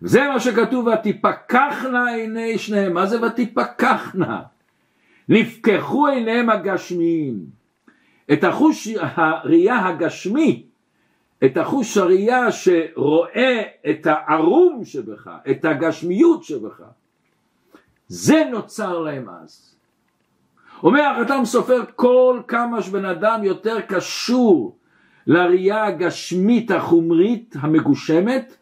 זה 0.01 0.29
מה 0.29 0.41
שכתוב 0.41 0.87
ותפקחנה 0.87 2.15
עיני 2.15 2.59
שניהם. 2.59 2.95
מה 2.95 3.07
זה 3.07 3.27
ותפקחנה? 3.27 4.43
נפקחו 5.29 6.07
עיניהם 6.07 6.51
הגשמיים. 6.51 7.61
את 8.33 8.45
החוש 8.45 8.89
הראייה 9.01 9.87
הגשמי, 9.87 10.70
את 11.45 11.57
החוש 11.57 11.97
הראייה 11.97 12.53
שרואה 12.53 13.63
את 13.91 14.07
הערום 14.07 14.85
שבך, 14.85 15.31
את 15.51 15.65
הגשמיות 15.65 16.45
שבך, 16.45 16.83
זה 18.09 18.45
נוצר 18.51 18.99
להם 18.99 19.29
אז. 19.29 19.75
אומר 20.83 21.03
החתם 21.03 21.45
סופר 21.45 21.83
כל 21.97 22.41
כמה 22.49 22.83
שבן 22.83 23.05
אדם 23.05 23.45
יותר 23.45 23.81
קשור 23.81 24.77
לראייה 25.27 25.85
הגשמית 25.85 26.71
החומרית 26.71 27.57
המגושמת, 27.61 28.57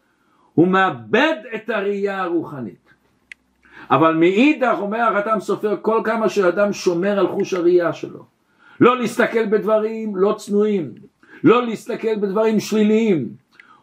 הוא 0.53 0.67
מאבד 0.67 1.35
את 1.55 1.69
הראייה 1.69 2.23
הרוחנית. 2.23 2.93
אבל 3.89 4.15
מאידך 4.15 4.75
אומר 4.79 4.99
החתם 4.99 5.39
סופר 5.39 5.77
כל 5.81 6.01
כמה 6.03 6.29
שאדם 6.29 6.73
שומר 6.73 7.19
על 7.19 7.27
חוש 7.27 7.53
הראייה 7.53 7.93
שלו. 7.93 8.25
לא 8.79 8.97
להסתכל 8.97 9.45
בדברים 9.45 10.15
לא 10.15 10.33
צנועים, 10.37 10.93
לא 11.43 11.65
להסתכל 11.65 12.15
בדברים 12.15 12.59
שליליים. 12.59 13.29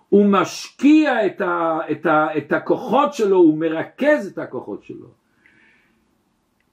הוא 0.08 0.26
משקיע 0.26 1.26
את, 1.26 1.40
ה, 1.40 1.78
את, 1.90 2.06
ה, 2.06 2.26
את 2.36 2.52
הכוחות 2.52 3.14
שלו, 3.14 3.36
הוא 3.36 3.58
מרכז 3.58 4.26
את 4.32 4.38
הכוחות 4.38 4.84
שלו. 4.84 5.06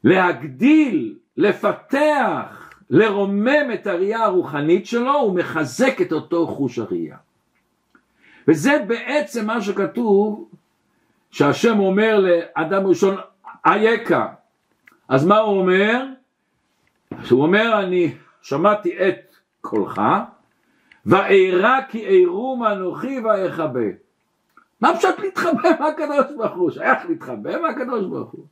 להגדיל, 0.04 1.16
לפתח, 1.38 2.74
לרומם 2.90 3.72
את 3.74 3.88
הראייה 3.88 4.24
הרוחנית 4.24 4.86
שלו, 4.86 5.14
הוא 5.14 5.36
מחזק 5.36 6.02
את 6.02 6.12
אותו 6.12 6.48
חוש 6.48 6.80
הראייה. 6.80 7.18
וזה 8.48 8.86
בעצם 8.88 9.48
מה 9.48 9.62
שכתוב, 9.62 10.50
שהשם 11.32 11.80
אומר 11.80 12.20
לאדם 12.20 12.88
ראשון, 12.88 13.16
אייכה. 13.66 14.28
אז 15.10 15.26
מה 15.26 15.38
הוא 15.38 15.60
אומר? 15.60 16.06
הוא 17.30 17.44
אומר, 17.44 17.80
אני 17.80 18.14
שמעתי 18.42 19.08
את 19.08 19.36
קולך, 19.62 20.02
ואירע 21.06 21.80
כי 21.90 22.06
אירום 22.06 22.64
אנוכי 22.64 23.20
ואכבה. 23.20 23.90
מה 24.82 24.98
פשוט 24.98 25.20
להתחבא 25.20 25.70
מהקדוש 25.80 26.36
ברוך 26.38 26.56
הוא? 26.56 26.72
שייך 26.72 27.06
להתחבא 27.10 27.62
מהקדוש 27.62 28.06
ברוך 28.06 28.32
הוא. 28.32 28.46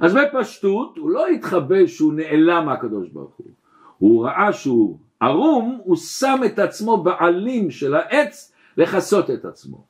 אז 0.00 0.14
בפשטות 0.14 0.96
הוא 0.96 1.10
לא 1.10 1.26
התחבא 1.26 1.86
שהוא 1.86 2.12
נעלם 2.12 2.66
מהקדוש 2.66 3.08
ברוך 3.08 3.34
הוא. 3.36 3.46
הוא 3.98 4.26
ראה 4.26 4.52
שהוא 4.52 4.98
ערום, 5.20 5.80
הוא 5.84 5.96
שם 5.96 6.40
את 6.46 6.58
עצמו 6.58 6.96
בעלים 6.96 7.70
של 7.70 7.94
העץ 7.94 8.52
לכסות 8.76 9.30
את 9.30 9.44
עצמו. 9.44 9.84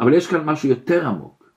אבל 0.00 0.14
יש 0.14 0.26
כאן 0.26 0.44
משהו 0.44 0.68
יותר 0.68 1.06
עמוק. 1.06 1.50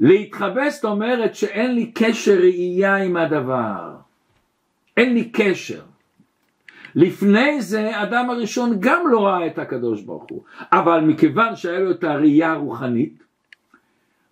להתחבא 0.00 0.70
זאת 0.70 0.84
אומרת 0.84 1.34
שאין 1.34 1.74
לי 1.74 1.92
קשר 1.92 2.34
ראייה 2.38 2.96
עם 2.96 3.16
הדבר. 3.16 3.94
אין 4.96 5.14
לי 5.14 5.30
קשר. 5.30 5.80
לפני 6.94 7.62
זה 7.62 8.02
אדם 8.02 8.30
הראשון 8.30 8.76
גם 8.80 9.08
לא 9.08 9.26
ראה 9.26 9.46
את 9.46 9.58
הקדוש 9.58 10.02
ברוך 10.02 10.26
הוא, 10.30 10.42
אבל 10.72 11.00
מכיוון 11.00 11.56
שהיה 11.56 11.80
לו 11.80 11.90
את 11.90 12.04
הראייה 12.04 12.52
הרוחנית, 12.52 13.22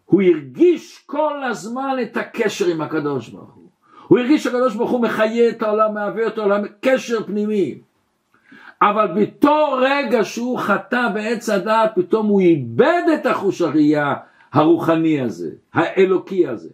הוא 0.05 0.23
הרגיש 0.23 1.03
כל 1.07 1.45
הזמן 1.45 1.97
את 2.03 2.17
הקשר 2.17 2.67
עם 2.67 2.81
הקדוש 2.81 3.29
ברוך 3.29 3.55
הוא. 3.55 3.69
הוא 4.09 4.19
הרגיש 4.19 4.45
שהקדוש 4.45 4.75
ברוך 4.75 4.91
הוא 4.91 5.01
מחיה 5.01 5.49
את 5.49 5.63
העולם, 5.63 5.95
מהווה 5.95 6.27
את 6.27 6.39
העולם, 6.39 6.63
קשר 6.81 7.27
פנימי. 7.27 7.79
אבל 8.83 9.07
בתור 9.07 9.81
רגע 9.83 10.25
שהוא 10.25 10.59
חטא 10.59 11.09
בעץ 11.15 11.49
הדעת, 11.49 11.93
פתאום 11.95 12.27
הוא 12.27 12.41
איבד 12.41 13.03
את 13.15 13.27
החוש 13.27 13.63
הראייה 13.63 14.15
הרוחני 14.53 15.21
הזה, 15.21 15.51
האלוקי 15.75 16.47
הזה. 16.47 16.69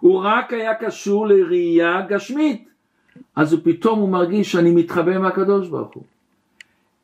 הוא 0.00 0.22
רק 0.24 0.52
היה 0.52 0.74
קשור 0.74 1.26
לראייה 1.26 2.00
גשמית. 2.08 2.68
אז 3.38 3.52
הוא 3.52 3.60
פתאום 3.64 3.98
הוא 3.98 4.08
מרגיש 4.08 4.52
שאני 4.52 4.70
מתחבא 4.70 5.18
מהקדוש 5.18 5.68
ברוך 5.68 5.94
הוא. 5.94 6.02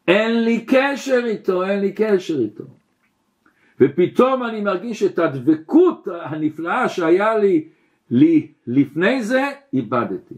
אין 0.08 0.44
לי 0.44 0.64
קשר 0.66 1.22
איתו, 1.26 1.64
אין 1.64 1.80
לי 1.80 1.92
קשר 1.92 2.38
איתו. 2.40 2.64
ופתאום 3.80 4.44
אני 4.44 4.60
מרגיש 4.60 5.02
את 5.02 5.18
הדבקות 5.18 6.08
הנפלאה 6.22 6.88
שהיה 6.88 7.38
לי, 7.38 7.68
לי 8.10 8.46
לפני 8.66 9.22
זה, 9.22 9.42
איבדתי. 9.72 10.34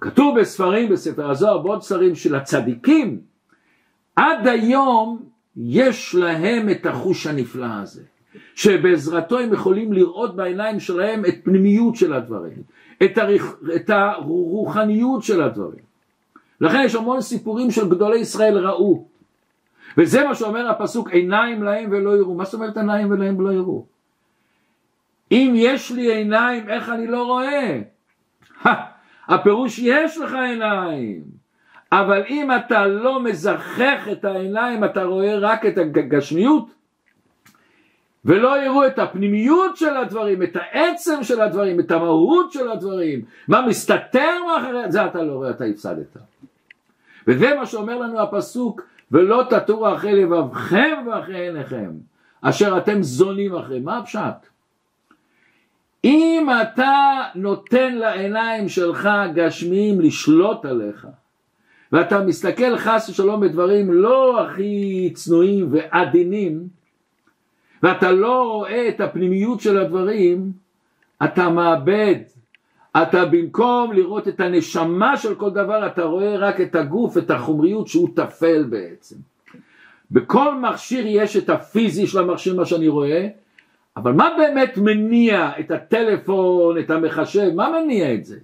כתוב 0.00 0.40
בספרים, 0.40 0.88
בספר 0.88 1.30
הזוהר, 1.30 1.58
בעוד 1.58 1.82
ספרים 1.82 2.14
של 2.14 2.34
הצדיקים, 2.34 3.20
עד 4.16 4.46
היום 4.46 5.22
יש 5.56 6.14
להם 6.14 6.70
את 6.70 6.86
החוש 6.86 7.26
הנפלא 7.26 7.66
הזה, 7.82 8.02
שבעזרתו 8.54 9.38
הם 9.38 9.52
יכולים 9.52 9.92
לראות 9.92 10.36
בעיניים 10.36 10.80
שלהם 10.80 11.24
את 11.24 11.34
פנימיות 11.44 11.96
של 11.96 12.12
הדברים, 12.12 12.62
את, 13.02 13.18
הריח, 13.18 13.54
את 13.76 13.90
הרוחניות 13.90 15.22
של 15.22 15.42
הדברים. 15.42 15.92
לכן 16.60 16.82
יש 16.84 16.94
המון 16.94 17.20
סיפורים 17.20 17.70
של 17.70 17.88
גדולי 17.88 18.18
ישראל 18.18 18.58
ראו. 18.58 19.04
וזה 19.98 20.24
מה 20.24 20.34
שאומר 20.34 20.68
הפסוק 20.68 21.10
עיניים 21.10 21.62
להם 21.62 21.88
ולא 21.90 22.16
יראו. 22.16 22.34
מה 22.34 22.44
זאת 22.44 22.54
אומרת 22.54 22.76
עיניים 22.76 23.10
ולהם 23.10 23.38
ולא 23.38 23.52
יראו? 23.52 23.84
אם 25.32 25.52
יש 25.56 25.90
לי 25.90 26.12
עיניים 26.12 26.68
איך 26.68 26.88
אני 26.88 27.06
לא 27.06 27.24
רואה? 27.24 27.80
הפירוש 29.28 29.78
יש 29.78 30.18
לך 30.18 30.34
עיניים. 30.34 31.22
אבל 31.92 32.22
אם 32.28 32.48
אתה 32.56 32.86
לא 32.86 33.22
מזכך 33.22 34.08
את 34.12 34.24
העיניים 34.24 34.84
אתה 34.84 35.04
רואה 35.04 35.38
רק 35.38 35.66
את 35.66 35.78
הגשמיות 35.78 36.70
ולא 38.24 38.62
יראו 38.62 38.86
את 38.86 38.98
הפנימיות 38.98 39.76
של 39.76 39.96
הדברים, 39.96 40.42
את 40.42 40.56
העצם 40.56 41.22
של 41.22 41.40
הדברים, 41.40 41.80
את 41.80 41.90
המהות 41.90 42.52
של 42.52 42.70
הדברים, 42.70 43.24
מה 43.48 43.66
מסתתר 43.66 44.30
מאחורי 44.46 44.92
זה 44.92 45.06
אתה 45.06 45.22
לא 45.22 45.32
רואה, 45.32 45.50
אתה 45.50 45.64
הפסדת. 45.64 46.16
וזה 47.26 47.54
מה 47.54 47.66
שאומר 47.66 47.98
לנו 47.98 48.20
הפסוק, 48.20 48.82
ולא 49.12 49.44
תטורו 49.50 49.94
אחרי 49.94 50.22
לבבכם 50.22 51.06
ואחרי 51.06 51.40
עיניכם, 51.40 51.90
אשר 52.42 52.78
אתם 52.78 53.02
זונים 53.02 53.54
אחרי. 53.54 53.80
מה 53.80 53.98
הפשט? 53.98 54.46
אם 56.04 56.46
אתה 56.62 57.22
נותן 57.34 57.94
לעיניים 57.94 58.68
שלך 58.68 59.08
גשמיים 59.34 60.00
לשלוט 60.00 60.64
עליך, 60.64 61.06
ואתה 61.92 62.24
מסתכל 62.24 62.76
חס 62.76 63.08
ושלום 63.08 63.40
בדברים 63.40 63.92
לא 63.92 64.40
הכי 64.40 65.10
צנועים 65.14 65.68
ועדינים, 65.70 66.68
ואתה 67.82 68.12
לא 68.12 68.42
רואה 68.42 68.88
את 68.88 69.00
הפנימיות 69.00 69.60
של 69.60 69.78
הדברים, 69.78 70.52
אתה 71.24 71.48
מאבד. 71.48 72.16
אתה 73.02 73.24
במקום 73.24 73.92
לראות 73.92 74.28
את 74.28 74.40
הנשמה 74.40 75.16
של 75.16 75.34
כל 75.34 75.50
דבר, 75.50 75.86
אתה 75.86 76.02
רואה 76.02 76.36
רק 76.36 76.60
את 76.60 76.74
הגוף, 76.74 77.18
את 77.18 77.30
החומריות 77.30 77.88
שהוא 77.88 78.08
טפל 78.14 78.62
בעצם. 78.62 79.16
בכל 80.10 80.54
מכשיר 80.54 81.04
יש 81.06 81.36
את 81.36 81.50
הפיזי 81.50 82.06
של 82.06 82.18
המכשיר, 82.18 82.56
מה 82.56 82.66
שאני 82.66 82.88
רואה, 82.88 83.28
אבל 83.96 84.12
מה 84.12 84.28
באמת 84.38 84.76
מניע 84.76 85.50
את 85.60 85.70
הטלפון, 85.70 86.78
את 86.78 86.90
המחשב, 86.90 87.50
מה 87.54 87.68
מניע 87.70 88.14
את 88.14 88.24
זה? 88.24 88.38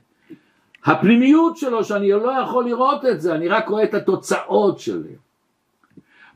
הפנימיות 0.85 1.57
שלו 1.57 1.85
שאני 1.85 2.11
לא 2.11 2.33
יכול 2.43 2.65
לראות 2.65 3.05
את 3.05 3.21
זה, 3.21 3.35
אני 3.35 3.49
רק 3.49 3.69
רואה 3.69 3.85
את 3.85 3.95
התוצאות 3.95 4.79
שלי. 4.79 5.15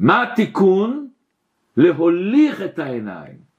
מה 0.00 0.22
התיקון? 0.22 1.11
להוליך 1.76 2.62
את 2.62 2.78
העיניים. 2.78 3.52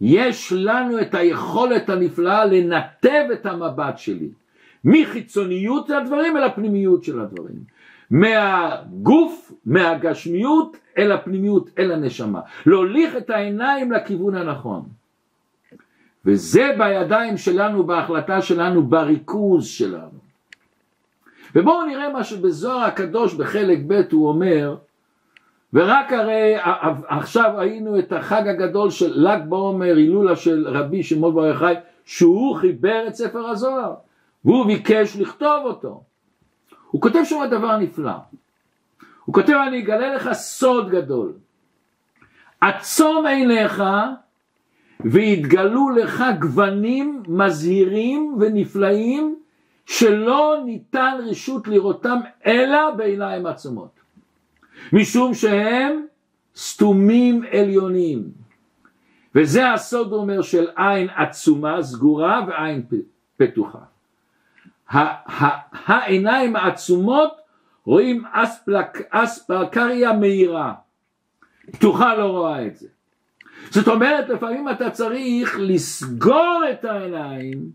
יש 0.00 0.52
לנו 0.56 1.00
את 1.00 1.14
היכולת 1.14 1.88
הנפלאה 1.88 2.44
לנתב 2.44 3.24
את 3.32 3.46
המבט 3.46 3.98
שלי 3.98 4.28
מחיצוניות 4.84 5.90
הדברים 5.90 6.36
אל 6.36 6.44
הפנימיות 6.44 7.04
של 7.04 7.20
הדברים. 7.20 7.64
מהגוף, 8.10 9.52
מהגשמיות 9.66 10.76
אל 10.98 11.12
הפנימיות, 11.12 11.70
אל 11.78 11.92
הנשמה. 11.92 12.40
להוליך 12.66 13.16
את 13.16 13.30
העיניים 13.30 13.92
לכיוון 13.92 14.34
הנכון. 14.34 14.82
וזה 16.24 16.74
בידיים 16.78 17.36
שלנו, 17.36 17.84
בהחלטה 17.84 18.42
שלנו, 18.42 18.82
בריכוז 18.82 19.66
שלנו. 19.66 20.18
ובואו 21.54 21.86
נראה 21.86 22.12
מה 22.12 22.24
שבזוהר 22.24 22.84
הקדוש 22.84 23.34
בחלק 23.34 23.78
ב' 23.86 24.00
הוא 24.12 24.28
אומר 24.28 24.76
ורק 25.72 26.12
הרי 26.12 26.54
עכשיו 27.08 27.60
היינו 27.60 27.98
את 27.98 28.12
החג 28.12 28.48
הגדול 28.48 28.90
של 28.90 29.12
ל"ג 29.28 29.40
בעומר, 29.48 29.96
הילולה 29.96 30.36
של 30.36 30.68
רבי 30.68 31.02
שמעון 31.02 31.34
בר 31.34 31.46
יוחאי, 31.46 31.74
שהוא 32.04 32.56
חיבר 32.56 33.04
את 33.08 33.14
ספר 33.14 33.48
הזוהר, 33.48 33.94
והוא 34.44 34.66
ביקש 34.66 35.16
לכתוב 35.16 35.64
אותו. 35.64 36.02
הוא 36.90 37.00
כותב 37.00 37.20
שם 37.24 37.36
דבר 37.50 37.76
נפלא. 37.76 38.12
הוא 39.24 39.34
כותב 39.34 39.52
אני 39.68 39.82
אגלה 39.82 40.14
לך 40.14 40.32
סוד 40.32 40.90
גדול 40.90 41.32
עצום 42.60 43.26
עיניך 43.26 43.82
ויתגלו 45.00 45.90
לך 45.90 46.24
גוונים 46.40 47.22
מזהירים 47.28 48.36
ונפלאים 48.40 49.36
שלא 49.86 50.56
ניתן 50.64 51.18
רשות 51.26 51.68
לראותם 51.68 52.18
אלא 52.46 52.90
בעיניים 52.90 53.46
עצומות 53.46 54.01
משום 54.92 55.34
שהם 55.34 56.06
סתומים 56.56 57.42
עליונים. 57.52 58.22
וזה 59.34 59.72
הסוד 59.72 60.12
הוא 60.12 60.20
אומר 60.20 60.42
של 60.42 60.66
עין 60.76 61.08
עצומה 61.16 61.82
סגורה 61.82 62.46
ועין 62.48 62.82
פתוחה. 63.36 63.78
העיניים 65.86 66.56
העצומות 66.56 67.32
רואים 67.84 68.24
אספלק, 68.32 69.02
אספלקריה 69.10 70.12
מהירה. 70.12 70.74
פתוחה 71.72 72.14
לא 72.14 72.24
רואה 72.24 72.66
את 72.66 72.76
זה. 72.76 72.88
זאת 73.70 73.88
אומרת 73.88 74.28
לפעמים 74.28 74.68
אתה 74.68 74.90
צריך 74.90 75.56
לסגור 75.58 76.62
את 76.70 76.84
העיניים 76.84 77.70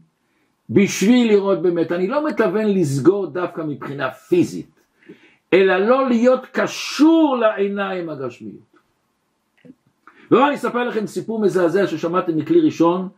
בשביל 0.70 1.28
לראות 1.28 1.62
באמת. 1.62 1.92
אני 1.92 2.08
לא 2.08 2.28
מתכוון 2.28 2.66
לסגור 2.66 3.28
דווקא 3.28 3.62
מבחינה 3.62 4.12
פיזית 4.12 4.77
אלא 5.54 5.78
לא 5.78 6.10
להיות 6.10 6.46
קשור 6.52 7.38
לעיניים 7.42 8.10
הגשמיות. 8.10 8.78
ובואו 10.32 10.48
אני 10.48 10.56
אספר 10.56 10.84
לכם 10.84 11.08
סיפור 11.08 11.42
מזעזע 11.42 11.88
ששמעתם 11.88 12.38
מכלי 12.38 12.62
ראשון 12.62 13.10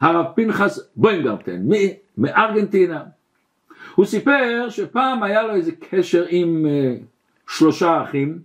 הרב 0.00 0.26
פנחס 0.34 0.90
בוינגרטן 0.96 1.62
מארגנטינה. 2.18 3.02
הוא 3.94 4.06
סיפר 4.06 4.66
שפעם 4.68 5.22
היה 5.22 5.42
לו 5.42 5.54
איזה 5.54 5.72
קשר 5.90 6.24
עם 6.28 6.66
uh, 6.66 7.02
שלושה 7.52 8.02
אחים 8.02 8.38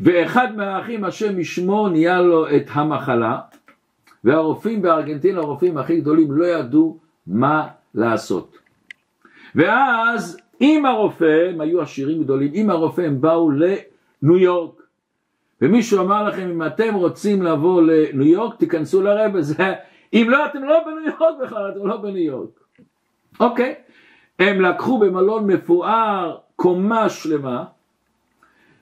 ואחד 0.00 0.56
מהאחים 0.56 1.04
השם 1.04 1.40
ישמו 1.40 1.88
נהיה 1.88 2.20
לו 2.20 2.56
את 2.56 2.64
המחלה 2.68 3.40
והרופאים 4.24 4.82
בארגנטינה 4.82 5.40
הרופאים 5.40 5.78
הכי 5.78 6.00
גדולים 6.00 6.32
לא 6.32 6.44
ידעו 6.44 6.98
מה 7.26 7.68
לעשות. 7.94 8.58
ואז 9.54 10.38
עם 10.60 10.86
הרופא 10.86 11.48
הם 11.50 11.60
היו 11.60 11.82
עשירים 11.82 12.22
גדולים 12.22 12.50
עם 12.54 12.70
הרופא 12.70 13.00
הם 13.00 13.20
באו 13.20 13.50
לניו 13.50 14.36
יורק 14.36 14.82
ומישהו 15.60 16.00
אמר 16.00 16.28
לכם 16.28 16.50
אם 16.50 16.66
אתם 16.66 16.94
רוצים 16.94 17.42
לבוא 17.42 17.82
לניו 17.82 18.26
יורק 18.26 18.58
תיכנסו 18.58 19.02
לרבה 19.02 19.42
זה 19.42 19.74
אם 20.14 20.26
לא 20.28 20.46
אתם 20.46 20.64
לא 20.64 20.84
בניו 20.84 21.14
יורק 21.20 21.34
בכלל 21.42 21.72
אתם 21.72 21.86
לא 21.86 21.96
בניו 21.96 22.24
יורק. 22.24 22.60
אוקיי? 23.40 23.74
הם 24.38 24.60
לקחו 24.60 24.98
במלון 24.98 25.46
מפואר 25.46 26.36
קומה 26.56 27.08
שלמה 27.08 27.64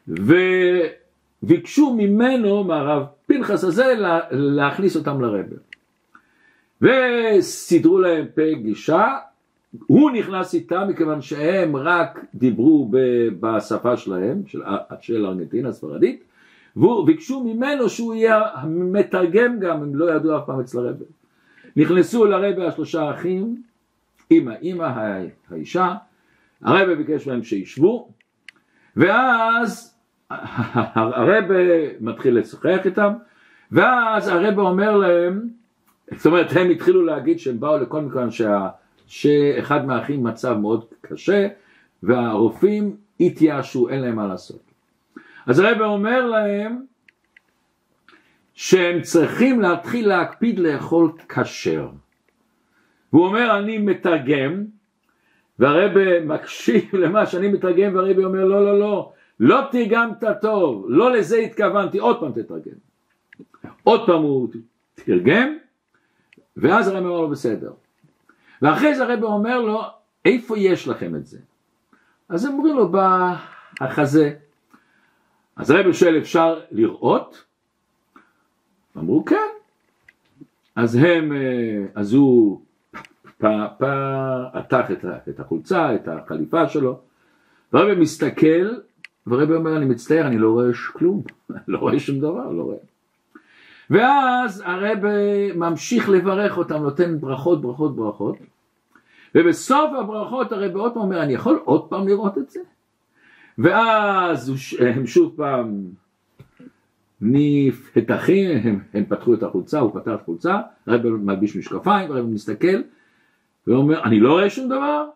וביקשו 0.08 1.94
ממנו, 1.94 2.64
מהרב 2.64 3.06
פנחס 3.26 3.64
הזה, 3.64 3.94
להכניס 4.30 4.96
אותם 4.96 5.20
לרבר. 5.20 5.56
וסידרו 6.82 7.98
להם 7.98 8.26
פה 8.34 8.42
גישה, 8.62 9.18
הוא 9.86 10.10
נכנס 10.10 10.54
איתם 10.54 10.86
מכיוון 10.88 11.20
שהם 11.20 11.76
רק 11.76 12.24
דיברו 12.34 12.90
בשפה 13.40 13.96
שלהם, 13.96 14.42
של, 14.46 14.62
של 15.00 15.26
ארגנטינה 15.26 15.68
הספרדית, 15.68 16.24
וביקשו 16.76 17.44
ממנו 17.44 17.88
שהוא 17.88 18.14
יהיה 18.14 18.42
מתרגם 18.64 19.60
גם, 19.60 19.82
הם 19.82 19.96
לא 19.96 20.14
ידעו 20.14 20.38
אף 20.38 20.42
פעם 20.46 20.60
אצל 20.60 20.78
הרבי. 20.78 21.04
נכנסו 21.76 22.24
לרבי 22.24 22.66
השלושה 22.66 23.10
אחים, 23.10 23.62
אמא, 24.30 24.52
אמא, 24.62 24.90
האישה, 25.50 25.94
הרבי 26.62 26.94
ביקש 26.94 27.26
מהם 27.26 27.42
שישבו, 27.42 28.08
ואז 28.96 29.94
הרבי 30.30 31.88
מתחיל 32.00 32.38
לשוחח 32.38 32.78
איתם, 32.84 33.12
ואז 33.72 34.28
הרבי 34.28 34.60
אומר 34.60 34.96
להם, 34.96 35.48
זאת 36.16 36.26
אומרת 36.26 36.46
הם 36.56 36.70
התחילו 36.70 37.04
להגיד 37.04 37.38
שהם 37.38 37.60
באו 37.60 37.78
לכל 37.78 38.00
מקום 38.00 38.30
שה, 38.30 38.68
שאחד 39.06 39.86
מהאחים 39.86 40.24
מצב 40.24 40.56
מאוד 40.56 40.84
קשה, 41.00 41.48
והרופאים 42.02 42.96
התייאשו, 43.20 43.88
אין 43.88 44.00
להם 44.00 44.16
מה 44.16 44.26
לעשות. 44.26 44.62
אז 45.46 45.58
הרבי 45.58 45.84
אומר 45.84 46.26
להם 46.26 46.84
שהם 48.54 49.02
צריכים 49.02 49.60
להתחיל 49.60 50.08
להקפיד 50.08 50.58
לאכול 50.58 51.12
כשר. 51.28 51.88
והוא 53.12 53.26
אומר 53.26 53.58
אני 53.58 53.78
מתרגם 53.78 54.64
והרבה 55.58 56.20
מקשיב 56.20 56.94
למה 57.02 57.26
שאני 57.26 57.48
מתרגם 57.48 57.94
והרבה 57.94 58.24
אומר 58.24 58.44
לא 58.44 58.64
לא 58.64 58.78
לא 58.80 59.12
לא 59.40 59.60
תרגמת 59.70 60.24
טוב 60.40 60.86
לא 60.88 61.12
לזה 61.12 61.36
התכוונתי 61.36 61.98
עוד 61.98 62.20
פעם 62.20 62.32
תתרגם 62.32 62.78
עוד 63.82 64.06
פעם 64.06 64.22
הוא 64.22 64.48
תרגם 64.94 65.56
ואז 66.56 66.88
הרבי 66.88 67.06
אומר 67.06 67.20
לו 67.20 67.28
בסדר 67.28 67.72
ואחרי 68.62 68.94
זה 68.94 69.04
הרבי 69.04 69.22
אומר 69.22 69.60
לו 69.60 69.82
איפה 70.24 70.58
יש 70.58 70.88
לכם 70.88 71.14
את 71.14 71.26
זה? 71.26 71.38
אז 72.28 72.44
הם 72.44 72.52
אומרים 72.52 72.76
לו 72.76 72.92
בחזה 73.80 74.34
אז 75.56 75.70
הרבי 75.70 75.92
שואל 75.92 76.18
אפשר 76.18 76.60
לראות? 76.70 77.44
אמרו 78.96 79.24
כן. 79.24 79.36
אז 80.76 80.94
הם 80.94 81.32
אה, 81.32 81.84
אז 81.94 82.12
הוא 82.12 82.60
פתח 83.38 84.90
את 85.28 85.40
החולצה, 85.40 85.94
את 85.94 86.08
החליפה 86.08 86.68
שלו, 86.68 87.00
והרבי 87.72 88.00
מסתכל, 88.00 88.74
והרבי 89.26 89.54
אומר, 89.54 89.76
אני 89.76 89.84
מצטער, 89.84 90.26
אני 90.26 90.38
לא 90.38 90.50
רואה 90.50 90.66
כלום, 90.92 91.22
לא 91.68 91.78
רואה 91.78 92.00
שום 92.00 92.18
דבר, 92.18 92.50
לא 92.50 92.62
רואה. 92.62 92.76
ואז 93.90 94.62
הרבי 94.66 95.52
ממשיך 95.54 96.08
לברך 96.08 96.58
אותם, 96.58 96.82
נותן 96.82 97.20
ברכות, 97.20 97.62
ברכות, 97.62 97.96
ברכות, 97.96 98.36
ובסוף 99.34 99.90
הברכות 99.98 100.52
הרבי 100.52 100.78
עוד 100.78 100.94
פעם 100.94 101.02
אומר, 101.02 101.22
אני 101.22 101.32
יכול 101.32 101.60
עוד 101.64 101.88
פעם 101.88 102.08
לראות 102.08 102.38
את 102.38 102.50
זה? 102.50 102.60
ואז 103.58 104.52
הם 104.80 105.06
שוב 105.06 105.32
פעם 105.36 105.84
נפתחים, 107.20 108.60
הם, 108.64 108.80
הם 108.94 109.04
פתחו 109.04 109.34
את 109.34 109.42
החולצה, 109.42 109.78
הוא 109.78 110.00
פתח 110.00 110.10
את 110.14 110.20
החולצה, 110.20 110.60
הרבי 110.86 111.10
מלביש 111.10 111.56
משקפיים, 111.56 112.12
הרבי 112.12 112.32
מסתכל, 112.34 112.82
ואומר, 113.66 114.02
אני 114.02 114.20
לא 114.20 114.32
רואה 114.32 114.50
שום 114.50 114.66
דבר? 114.68 115.06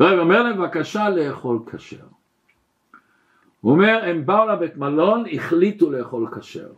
הרב 0.00 0.18
אומר 0.18 0.42
להם, 0.42 0.58
בבקשה 0.58 1.10
לאכול 1.10 1.58
כשר. 1.72 2.06
הוא 3.60 3.72
אומר, 3.72 4.00
הם 4.04 4.26
באו 4.26 4.48
לבית 4.48 4.76
מלון, 4.76 5.24
החליטו 5.32 5.90
לאכול 5.90 6.28
כשר. 6.38 6.68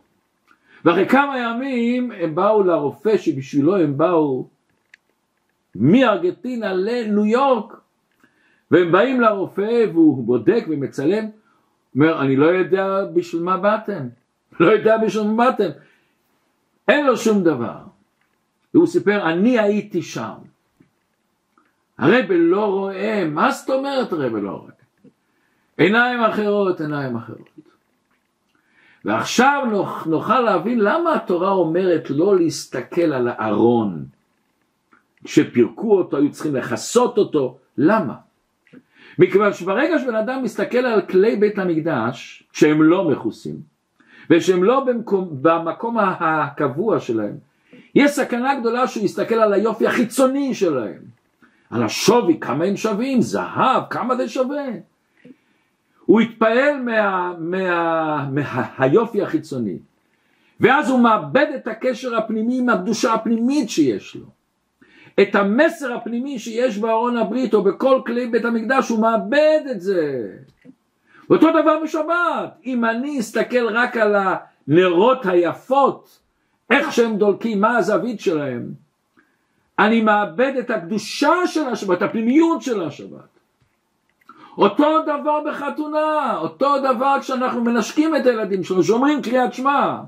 ואחרי 0.85 1.09
כמה 1.09 1.39
ימים 1.39 2.11
הם 2.11 2.35
באו 2.35 2.63
לרופא 2.63 3.17
שבשבילו 3.17 3.77
הם 3.77 3.97
באו 3.97 4.47
מארגנטינה 5.75 6.73
לניו 6.73 7.25
יורק 7.25 7.73
והם 8.71 8.91
באים 8.91 9.21
לרופא 9.21 9.85
והוא 9.93 10.23
בודק 10.23 10.65
ומצלם 10.69 11.25
אומר 11.95 12.21
אני 12.21 12.35
לא 12.35 12.45
יודע 12.45 13.05
בשביל 13.13 13.41
מה 13.43 13.57
באתם 13.57 14.07
לא 14.59 14.71
יודע 14.71 14.97
בשביל 14.97 15.23
מה 15.27 15.51
באתם 15.51 15.69
אין 16.87 17.05
לו 17.05 17.17
שום 17.17 17.43
דבר 17.43 17.77
והוא 18.73 18.87
סיפר 18.87 19.29
אני 19.31 19.59
הייתי 19.59 20.01
שם 20.01 20.33
הרב 21.97 22.25
לא 22.29 22.65
רואה, 22.65 23.25
מה 23.25 23.51
זאת 23.51 23.69
אומרת 23.69 24.11
הרב 24.13 24.35
לא 24.35 24.51
רואה? 24.51 24.71
עיניים 25.77 26.23
אחרות, 26.23 26.81
עיניים 26.81 27.15
אחרות. 27.15 27.66
ועכשיו 29.07 29.63
נוכל 30.05 30.39
להבין 30.39 30.79
למה 30.79 31.13
התורה 31.13 31.49
אומרת 31.49 32.09
לא 32.09 32.35
להסתכל 32.35 33.13
על 33.13 33.27
הארון. 33.27 34.05
כשפירקו 35.23 35.97
אותו 35.97 36.17
היו 36.17 36.31
צריכים 36.31 36.55
לכסות 36.55 37.17
אותו, 37.17 37.57
למה? 37.77 38.13
מכיוון 39.19 39.53
שברגע 39.53 39.99
שבן 39.99 40.15
אדם 40.15 40.43
מסתכל 40.43 40.77
על 40.77 41.01
כלי 41.01 41.35
בית 41.35 41.59
המקדש 41.59 42.43
שהם 42.53 42.83
לא 42.83 43.09
מכוסים 43.09 43.55
ושהם 44.29 44.63
לא 44.63 44.79
במקום, 44.79 45.29
במקום 45.41 45.97
הקבוע 45.99 46.99
שלהם 46.99 47.37
יש 47.95 48.11
סכנה 48.11 48.59
גדולה 48.59 48.87
שהוא 48.87 49.05
יסתכל 49.05 49.35
על 49.35 49.53
היופי 49.53 49.87
החיצוני 49.87 50.55
שלהם 50.55 51.01
על 51.69 51.83
השווי, 51.83 52.39
כמה 52.39 52.65
הם 52.65 52.77
שווים, 52.77 53.21
זהב, 53.21 53.83
כמה 53.89 54.15
זה 54.15 54.29
שווה. 54.29 54.67
הוא 56.07 56.21
התפעל 56.21 56.81
מה, 56.81 57.33
מה, 57.39 58.29
מהיופי 58.31 59.21
החיצוני, 59.21 59.77
ואז 60.59 60.89
הוא 60.89 60.99
מאבד 60.99 61.45
את 61.55 61.67
הקשר 61.67 62.15
הפנימי 62.15 62.59
עם 62.59 62.69
הקדושה 62.69 63.13
הפנימית 63.13 63.69
שיש 63.69 64.15
לו. 64.15 64.25
את 65.21 65.35
המסר 65.35 65.93
הפנימי 65.93 66.39
שיש 66.39 66.77
בארון 66.77 67.17
הברית 67.17 67.53
או 67.53 67.63
בכל 67.63 68.01
כלי 68.05 68.27
בית 68.27 68.45
המקדש, 68.45 68.89
הוא 68.89 68.99
מאבד 68.99 69.59
את 69.71 69.81
זה. 69.81 70.31
אותו 71.29 71.49
דבר 71.49 71.79
בשבת, 71.83 72.57
אם 72.65 72.85
אני 72.85 73.19
אסתכל 73.19 73.67
רק 73.67 73.97
על 73.97 74.15
הנרות 74.15 75.25
היפות, 75.25 76.19
איך 76.69 76.91
שהם 76.91 77.17
דולקים, 77.17 77.61
מה 77.61 77.77
הזווית 77.77 78.19
שלהם, 78.19 78.71
אני 79.79 80.01
מאבד 80.01 80.53
את 80.59 80.69
הקדושה 80.69 81.47
של 81.47 81.69
השבת, 81.69 82.01
הפנימיות 82.01 82.61
של 82.61 82.83
השבת. 82.83 83.36
אותו 84.57 85.01
דבר 85.03 85.39
בחתונה, 85.49 86.37
אותו 86.37 86.77
דבר 86.79 87.17
כשאנחנו 87.21 87.63
מנשקים 87.63 88.15
את 88.15 88.25
הילדים 88.25 88.63
שלנו, 88.63 88.83
שאומרים 88.83 89.21
קריאת 89.21 89.53
שמע. 89.53 90.01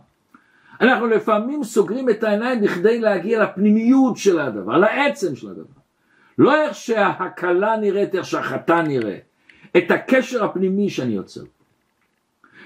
אנחנו 0.81 1.07
לפעמים 1.07 1.63
סוגרים 1.63 2.09
את 2.09 2.23
העיניים 2.23 2.61
בכדי 2.61 2.99
להגיע 2.99 3.43
לפנימיות 3.43 4.17
של 4.17 4.39
הדבר, 4.39 4.77
לעצם 4.77 5.35
של 5.35 5.49
הדבר. 5.49 5.79
לא 6.37 6.55
איך 6.55 6.75
שההקלה 6.75 7.77
נראית, 7.77 8.15
איך 8.15 8.25
שהחתן 8.25 8.85
נראה, 8.87 9.17
את 9.77 9.91
הקשר 9.91 10.43
הפנימי 10.43 10.89
שאני 10.89 11.13
יוצר. 11.13 11.41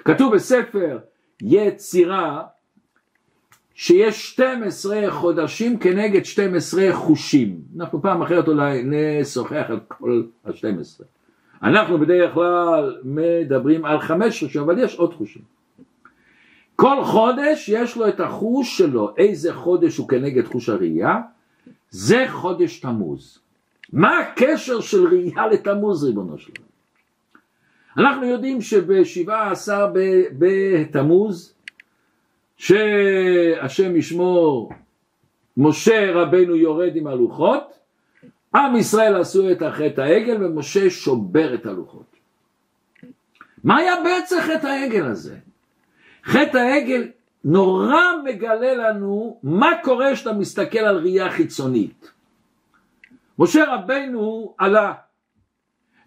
כתוב 0.06 0.36
בספר 0.36 1.00
יצירה 1.42 2.44
שיש 3.76 4.32
12 4.32 5.12
חודשים 5.12 5.80
כנגד 5.80 6.26
12 6.26 6.94
חושים. 6.94 7.62
אנחנו 7.78 8.02
פעם 8.02 8.22
אחרת 8.22 8.48
אולי 8.48 8.82
נשוחח 8.86 9.66
על 9.70 9.80
כל 9.88 10.24
ה-12. 10.46 11.04
אנחנו 11.64 11.98
בדרך 11.98 12.34
כלל 12.34 12.98
מדברים 13.04 13.86
על 13.86 14.00
חמש 14.00 14.44
חושים, 14.44 14.62
אבל 14.62 14.80
יש 14.80 14.96
עוד 14.96 15.14
חושים. 15.14 15.42
כל 16.76 17.04
חודש 17.04 17.70
יש 17.70 17.98
לו 17.98 18.08
את 18.08 18.20
החוש 18.20 18.78
שלו, 18.78 19.14
איזה 19.18 19.54
חודש 19.54 19.98
הוא 19.98 20.10
כנגד 20.10 20.46
חוש 20.46 20.70
הראייה, 20.70 21.22
זה 21.90 22.26
חודש 22.28 22.80
תמוז. 22.80 23.40
מה 23.94 24.20
הקשר 24.20 24.82
של 24.82 25.08
ראייה 25.08 25.48
לתמוז 25.48 26.04
ריבונו 26.04 26.38
שלנו? 26.38 26.66
אנחנו 27.98 28.26
יודעים 28.26 28.62
שבשבעה 28.62 29.52
עשר 29.52 29.88
בתמוז, 30.38 31.54
שהשם 32.58 33.96
ישמור, 33.96 34.72
משה 35.58 36.12
רבנו 36.14 36.56
יורד 36.56 36.96
עם 36.96 37.08
הלוחות, 37.08 37.83
עם 38.56 38.76
ישראל 38.76 39.16
עשו 39.16 39.52
את 39.52 39.62
החטא 39.62 40.02
העגל 40.02 40.46
ומשה 40.46 40.90
שובר 40.90 41.54
את 41.54 41.66
הלוחות. 41.66 42.16
מה 43.64 43.78
היה 43.78 43.94
בעצם 44.04 44.36
חטא 44.42 44.68
העגל 44.68 45.06
הזה? 45.06 45.36
חטא 46.24 46.58
העגל 46.58 47.08
נורא 47.44 48.02
מגלה 48.24 48.74
לנו 48.74 49.40
מה 49.44 49.72
קורה 49.84 50.14
כשאתה 50.14 50.34
מסתכל 50.34 50.80
על 50.80 50.98
ראייה 50.98 51.32
חיצונית. 51.32 52.12
משה 53.40 53.74
רבנו 53.74 54.56
עלה, 54.58 54.94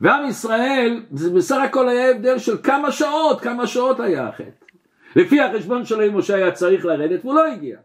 ועם 0.00 0.26
ישראל, 0.28 1.02
זה 1.12 1.30
בסך 1.30 1.56
הכל 1.64 1.88
היה 1.88 2.10
הבדל 2.10 2.38
של 2.38 2.62
כמה 2.62 2.92
שעות, 2.92 3.40
כמה 3.40 3.66
שעות 3.66 4.00
היה 4.00 4.28
החטא. 4.28 4.66
לפי 5.16 5.40
החשבון 5.40 5.84
שלו 5.84 6.06
אם 6.06 6.18
משה 6.18 6.34
היה 6.34 6.52
צריך 6.52 6.84
לרדת 6.84 7.24
והוא 7.24 7.34
לא 7.34 7.46
הגיע. 7.46 7.78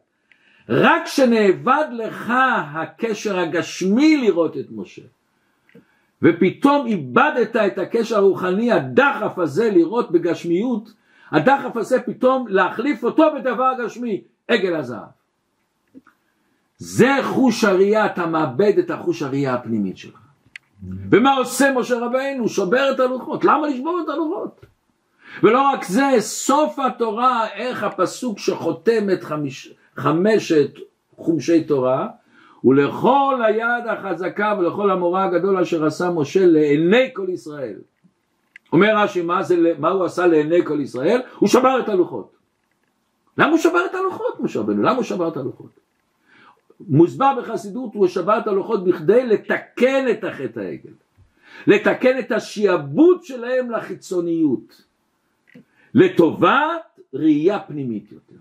רק 0.72 1.06
כשנאבד 1.06 1.86
לך 1.92 2.34
הקשר 2.74 3.40
הגשמי 3.40 4.18
לראות 4.18 4.58
את 4.58 4.66
משה, 4.72 5.02
ופתאום 6.22 6.88
איבדת 6.88 7.56
את 7.56 7.78
הקשר 7.78 8.18
הרוחני, 8.18 8.72
הדחף 8.72 9.40
הזה 9.40 9.72
לראות 9.72 10.12
בגשמיות, 10.12 10.94
הדחף 11.32 11.78
הזה 11.78 12.02
פתאום 12.02 12.48
להחליף 12.48 13.04
אותו 13.04 13.24
בדבר 13.36 13.72
גשמי, 13.86 14.22
עגל 14.48 14.76
הזהב. 14.76 15.08
זה 16.78 17.18
חוש 17.24 17.64
הראייה, 17.64 18.06
אתה 18.06 18.26
מאבד 18.26 18.74
את 18.80 18.90
החוש 18.90 19.22
הראייה 19.22 19.54
הפנימית 19.54 19.98
שלך. 19.98 20.20
ומה 21.12 21.34
עושה 21.34 21.74
משה 21.76 22.00
רבינו? 22.00 22.50
שובר 22.50 22.92
את 22.92 23.00
הלוחות. 23.00 23.44
למה 23.46 23.68
לשבור 23.68 24.02
את 24.04 24.10
הלוחות? 24.10 24.66
ולא 25.44 25.62
רק 25.62 25.84
זה, 25.84 26.10
סוף 26.20 26.80
התורה, 26.80 27.48
איך 27.48 27.84
הפסוק 27.84 28.40
שחותם 28.40 29.10
את 29.14 29.24
חמיש, 29.24 29.74
חמשת 29.98 30.72
חומשי 31.18 31.64
תורה, 31.64 32.08
ולכל 32.64 33.42
היד 33.46 33.88
החזקה 33.90 34.56
ולכל 34.60 34.92
המורה 34.92 35.26
הגדול 35.26 35.58
אשר 35.58 35.86
עשה 35.86 36.10
משה 36.10 36.46
לעיני 36.46 37.10
כל 37.14 37.28
ישראל. 37.30 37.80
אומר 38.74 38.98
רש"י, 38.98 39.22
מה, 39.22 39.42
מה 39.80 39.90
הוא 39.90 40.06
עשה 40.06 40.28
לעיני 40.28 40.66
כל 40.66 40.80
ישראל? 40.80 41.22
הוא 41.40 41.50
שבר 41.50 41.80
את 41.80 41.90
הלוחות. 41.90 42.36
למה 43.38 43.50
הוא 43.50 43.58
שבר 43.58 43.86
את 43.86 43.96
הלוחות, 43.96 44.40
משה 44.40 44.60
רבנו? 44.60 44.82
למה 44.82 44.96
הוא 44.96 45.04
שבר 45.04 45.28
את 45.28 45.38
הלוחות? 45.38 45.72
מוסבר 46.88 47.34
בחסידות, 47.40 47.94
הוא 47.94 48.08
שבר 48.08 48.40
את 48.40 48.48
הלוחות 48.48 48.84
בכדי 48.84 49.26
לתקן 49.26 50.06
את 50.12 50.24
החטא 50.24 50.60
העגל. 50.60 50.94
לתקן 51.68 52.20
את 52.20 52.32
השיעבוד 52.32 53.24
שלהם 53.24 53.72
לחיצוניות. 53.72 54.84
לטובת 55.94 57.00
ראייה 57.14 57.60
פנימית 57.60 58.12
יותר. 58.12 58.41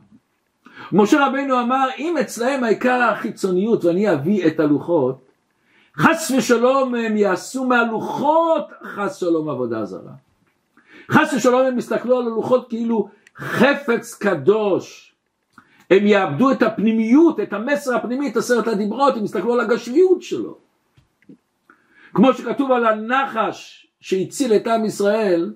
משה 0.92 1.26
רבנו 1.26 1.60
אמר 1.60 1.88
אם 1.98 2.16
אצלהם 2.20 2.64
העיקר 2.64 3.02
החיצוניות 3.02 3.84
ואני 3.84 4.12
אביא 4.12 4.46
את 4.46 4.60
הלוחות 4.60 5.30
חס 5.96 6.30
ושלום 6.36 6.94
הם 6.94 7.16
יעשו 7.16 7.64
מהלוחות 7.64 8.68
חס 8.84 9.16
שלום 9.16 9.48
עבודה 9.48 9.84
זרה. 9.84 10.12
חס 11.10 11.32
ושלום 11.32 11.66
הם 11.66 11.78
יסתכלו 11.78 12.18
על 12.18 12.26
הלוחות 12.26 12.68
כאילו 12.68 13.08
חפץ 13.36 14.14
קדוש. 14.14 15.12
הם 15.90 16.06
יאבדו 16.06 16.50
את 16.50 16.62
הפנימיות, 16.62 17.40
את 17.40 17.52
המסר 17.52 17.96
הפנימי, 17.96 18.28
את 18.28 18.36
עשרת 18.36 18.68
הדיברות, 18.68 19.16
הם 19.16 19.24
יסתכלו 19.24 19.52
על 19.54 19.60
הגשמיות 19.60 20.22
שלו. 20.22 20.58
כמו 22.14 22.34
שכתוב 22.34 22.72
על 22.72 22.86
הנחש 22.86 23.86
שהציל 24.00 24.52
את 24.52 24.66
עם 24.66 24.84
ישראל, 24.84 25.52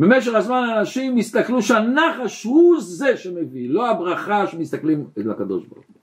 במשך 0.00 0.34
הזמן 0.34 0.68
אנשים 0.78 1.16
הסתכלו 1.16 1.62
שהנחש 1.62 2.44
הוא 2.44 2.80
זה 2.80 3.16
שמביא, 3.16 3.70
לא 3.70 3.90
הברכה 3.90 4.46
שמסתכלים 4.46 5.06
אל 5.18 5.30
הקדוש 5.30 5.66
ברוך 5.66 5.84
הוא. 5.86 5.96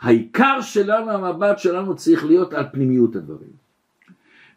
העיקר 0.00 0.60
שלנו, 0.60 1.10
המבט 1.10 1.58
שלנו 1.58 1.96
צריך 1.96 2.24
להיות 2.24 2.52
על 2.52 2.64
פנימיות 2.72 3.16
הדברים. 3.16 3.50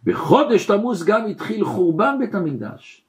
בחודש 0.03 0.65
תמוז 0.65 1.05
גם 1.05 1.25
התחיל 1.25 1.65
חורבן 1.65 2.15
בית 2.19 2.35
המקדש, 2.35 3.01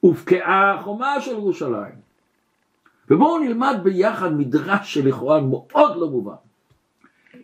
הובקעה 0.00 0.74
החומה 0.74 1.20
של 1.20 1.30
ירושלים. 1.30 1.94
ובואו 3.10 3.38
נלמד 3.38 3.76
ביחד 3.82 4.32
מדרש 4.32 4.94
שלכאורה 4.94 5.40
מאוד 5.40 5.96
לא 5.96 6.10
מובן. 6.10 6.34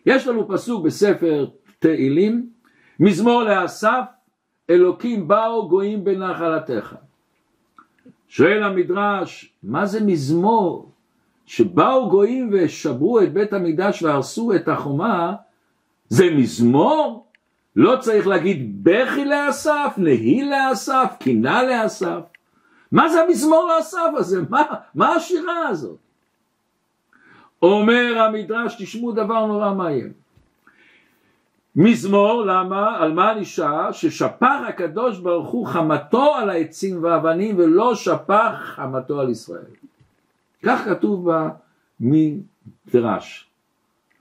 יש 0.06 0.26
לנו 0.26 0.48
פסוק 0.48 0.84
בספר 0.84 1.46
תהילים, 1.78 2.50
מזמור 3.00 3.42
לאסף, 3.42 4.04
אלוקים 4.70 5.28
באו 5.28 5.68
גויים 5.68 6.04
בנחלתך. 6.04 7.03
שואל 8.34 8.62
המדרש, 8.62 9.52
מה 9.62 9.86
זה 9.86 10.00
מזמור? 10.04 10.90
שבאו 11.46 12.10
גויים 12.10 12.50
ושברו 12.52 13.20
את 13.20 13.32
בית 13.32 13.52
המקדש 13.52 14.02
והרסו 14.02 14.54
את 14.54 14.68
החומה, 14.68 15.34
זה 16.08 16.30
מזמור? 16.30 17.26
לא 17.76 17.96
צריך 18.00 18.26
להגיד 18.26 18.84
בכי 18.84 19.24
לאסף, 19.24 19.94
נהי 19.96 20.50
לאסף, 20.50 21.16
קינה 21.20 21.62
לאסף. 21.62 22.20
מה 22.92 23.08
זה 23.08 23.22
המזמור 23.22 23.68
לאסף 23.76 24.10
הזה? 24.16 24.40
מה, 24.50 24.62
מה 24.94 25.14
השירה 25.14 25.68
הזאת? 25.68 25.98
אומר 27.62 28.18
המדרש, 28.18 28.82
תשמעו 28.82 29.12
דבר 29.12 29.46
נורא 29.46 29.74
מאיים. 29.74 30.12
מזמור, 31.76 32.44
למה? 32.46 32.96
על 32.98 33.12
מה 33.12 33.34
נשאר? 33.34 33.92
ששפך 33.92 34.58
הקדוש 34.68 35.18
ברוך 35.18 35.50
הוא 35.50 35.66
חמתו 35.66 36.34
על 36.34 36.50
העצים 36.50 37.04
והאבנים 37.04 37.58
ולא 37.58 37.94
שפך 37.94 38.52
חמתו 38.62 39.20
על 39.20 39.30
ישראל. 39.30 39.62
כך 40.62 40.84
כתוב 40.84 41.30
במדרש. 42.00 43.46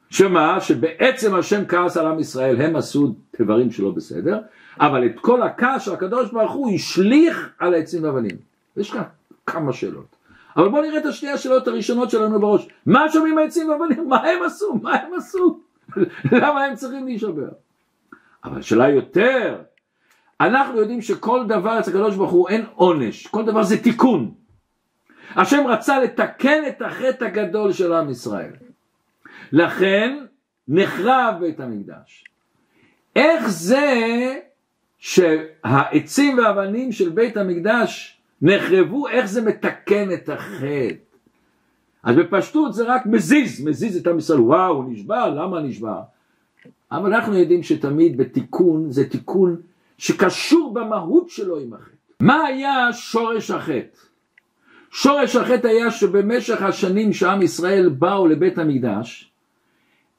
שמה? 0.10 0.62
שבעצם 0.62 1.36
השם 1.36 1.66
כעס 1.66 1.98
על 1.98 2.06
עם 2.06 2.20
ישראל, 2.20 2.62
הם 2.62 2.76
עשו 2.76 3.14
דברים 3.40 3.72
שלא 3.72 3.92
בסדר, 3.92 4.40
אבל 4.80 5.06
את 5.06 5.20
כל 5.22 5.42
הכעס 5.42 5.86
של 5.86 5.94
הקדוש 5.94 6.32
ברוך 6.32 6.52
הוא 6.52 6.72
השליך 6.76 7.50
על 7.60 7.74
העצים 7.74 8.04
והאבנים. 8.04 8.38
יש 8.78 8.92
כאן 8.92 9.04
כמה 9.46 9.74
שאלות. 9.74 10.16
אבל 10.58 10.70
בואו 10.70 10.82
נראה 10.82 10.98
את 10.98 11.06
השתי 11.06 11.30
השאלות 11.30 11.68
הראשונות 11.68 12.10
שלנו 12.10 12.40
בראש. 12.40 12.68
מה 12.86 13.12
שומעים 13.12 13.38
העצים 13.38 13.70
והאבנים? 13.70 14.10
מה 14.10 14.18
הם 14.18 14.44
עשו? 14.44 14.74
מה 14.82 14.96
הם 14.96 15.14
עשו? 15.18 15.60
למה 16.42 16.64
הם 16.64 16.76
צריכים 16.76 17.06
להישבר? 17.06 17.50
אבל 18.44 18.62
שאלה 18.62 18.90
יותר, 18.90 19.62
אנחנו 20.42 20.80
יודעים 20.80 21.02
שכל 21.02 21.46
דבר 21.48 21.80
אצל 21.80 21.92
הקדוש 21.92 22.16
ברוך 22.16 22.32
הוא 22.32 22.50
אין 22.50 22.66
עונש, 22.76 23.28
כל 23.28 23.46
דבר 23.46 23.64
זה 23.64 23.84
תיקון. 23.84 24.34
השם 25.36 25.68
רצה 25.68 26.00
לתקן 26.00 26.64
את 26.68 26.82
החטא 26.82 27.26
הגדול 27.26 27.74
של 27.74 27.94
עם 27.94 28.10
ישראל. 28.10 28.54
לכן 29.52 30.18
נחרב 30.68 31.36
בית 31.40 31.60
המקדש. 31.60 32.26
איך 33.16 33.48
זה 33.48 34.36
שהעצים 35.00 36.38
והאבנים 36.38 36.92
של 36.92 37.10
בית 37.10 37.38
המקדש 37.38 38.22
נחרבו, 38.42 39.08
איך 39.08 39.26
זה 39.26 39.42
מתקן 39.42 40.14
את 40.14 40.30
החטא? 40.30 41.13
אז 42.04 42.16
בפשטות 42.16 42.74
זה 42.74 42.84
רק 42.84 43.06
מזיז, 43.06 43.66
מזיז 43.66 43.98
את 43.98 44.08
עם 44.08 44.18
ישראל, 44.18 44.40
וואו, 44.40 44.84
נשבר, 44.84 45.30
למה 45.30 45.62
נשבר? 45.62 46.00
אבל 46.92 47.14
אנחנו 47.14 47.38
יודעים 47.38 47.64
שתמיד 47.64 48.18
בתיקון 48.18 48.92
זה 48.92 49.10
תיקון 49.10 49.56
שקשור 49.98 50.74
במהות 50.74 51.30
שלו 51.30 51.60
עם 51.60 51.74
החטא. 51.74 51.96
מה 52.20 52.46
היה 52.46 52.94
שורש 52.94 53.52
החטא? 53.52 53.98
שורש 54.92 55.36
החטא 55.36 55.68
היה 55.68 55.92
שבמשך 55.92 56.62
השנים 56.62 57.14
שעם 57.14 57.42
ישראל 57.42 57.90
באו 57.90 58.28
לבית 58.28 58.58
המקדש, 58.58 59.32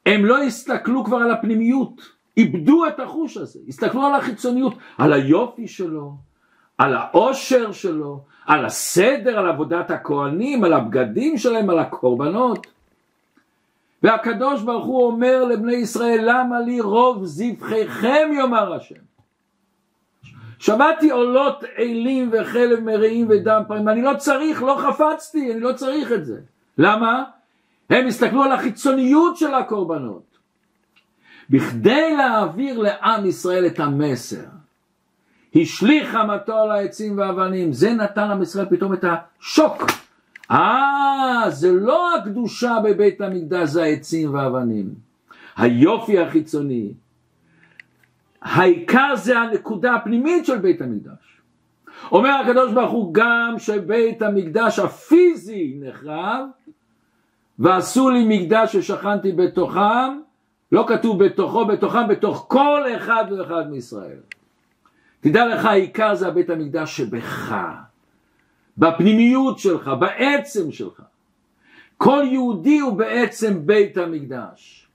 הם 0.05 0.25
לא 0.25 0.43
הסתכלו 0.43 1.03
כבר 1.03 1.17
על 1.17 1.31
הפנימיות, 1.31 2.01
איבדו 2.37 2.87
את 2.87 2.99
החוש 2.99 3.37
הזה, 3.37 3.59
הסתכלו 3.67 4.05
על 4.05 4.15
החיצוניות, 4.15 4.73
על 4.97 5.13
היופי 5.13 5.67
שלו, 5.67 6.13
על 6.77 6.93
העושר 6.93 7.71
שלו, 7.71 8.23
על 8.45 8.65
הסדר, 8.65 9.39
על 9.39 9.47
עבודת 9.47 9.91
הכהנים, 9.91 10.63
על 10.63 10.73
הבגדים 10.73 11.37
שלהם, 11.37 11.69
על 11.69 11.79
הקורבנות. 11.79 12.67
והקדוש 14.03 14.61
ברוך 14.61 14.85
הוא 14.85 15.05
אומר 15.07 15.43
לבני 15.43 15.75
ישראל, 15.75 16.19
למה 16.23 16.59
לי 16.59 16.81
רוב 16.81 17.25
זבחיכם 17.25 18.29
יאמר 18.37 18.73
השם. 18.73 18.95
שמעתי 20.59 21.11
עולות 21.11 21.63
אלים 21.77 22.29
וחלב 22.33 22.79
מרעים 22.79 23.27
ודם 23.29 23.63
פרים, 23.67 23.89
אני 23.89 24.01
לא 24.01 24.13
צריך, 24.17 24.63
לא 24.63 24.77
חפצתי, 24.87 25.51
אני 25.51 25.59
לא 25.59 25.73
צריך 25.73 26.11
את 26.11 26.25
זה. 26.25 26.39
למה? 26.77 27.23
הם 27.89 28.07
הסתכלו 28.07 28.43
על 28.43 28.51
החיצוניות 28.51 29.37
של 29.37 29.53
הקורבנות. 29.53 30.37
בכדי 31.49 32.15
להעביר 32.17 32.79
לעם 32.79 33.25
ישראל 33.25 33.65
את 33.65 33.79
המסר, 33.79 34.45
השליך 35.55 36.15
המטו 36.15 36.57
על 36.57 36.71
העצים 36.71 37.17
והאבנים, 37.17 37.73
זה 37.73 37.93
נתן 37.93 38.27
לעם 38.27 38.41
ישראל 38.41 38.65
פתאום 38.69 38.93
את 38.93 39.05
השוק. 39.07 39.83
אה, 40.51 41.43
זה 41.49 41.71
לא 41.71 42.15
הקדושה 42.15 42.77
בבית 42.83 43.21
המקדש, 43.21 43.69
זה 43.69 43.83
העצים 43.83 44.33
והאבנים. 44.33 44.93
היופי 45.57 46.19
החיצוני. 46.19 46.93
העיקר 48.41 49.15
זה 49.15 49.39
הנקודה 49.39 49.95
הפנימית 49.95 50.45
של 50.45 50.57
בית 50.57 50.81
המקדש. 50.81 51.41
אומר 52.11 52.29
הקדוש 52.29 52.73
ברוך 52.73 52.91
הוא 52.91 53.13
גם 53.13 53.55
שבית 53.57 54.21
המקדש 54.21 54.79
הפיזי 54.79 55.77
נחרב 55.79 56.45
ועשו 57.59 58.09
לי 58.09 58.25
מקדש 58.27 58.75
ששכנתי 58.75 59.31
בתוכם, 59.31 60.19
לא 60.71 60.85
כתוב 60.87 61.23
בתוכו, 61.23 61.65
בתוכם, 61.65 62.07
בתוך 62.07 62.45
כל 62.49 62.83
אחד 62.95 63.25
ואחד 63.31 63.69
מישראל. 63.71 64.19
תדע 65.19 65.45
לך, 65.45 65.65
העיקר 65.65 66.15
זה 66.15 66.27
הבית 66.27 66.49
המקדש 66.49 66.97
שבך, 66.97 67.55
בפנימיות 68.77 69.59
שלך, 69.59 69.91
בעצם 69.99 70.71
שלך. 70.71 71.01
כל 71.97 72.23
יהודי 72.31 72.79
הוא 72.79 72.97
בעצם 72.97 73.65
בית 73.65 73.97
המקדש. 73.97 74.87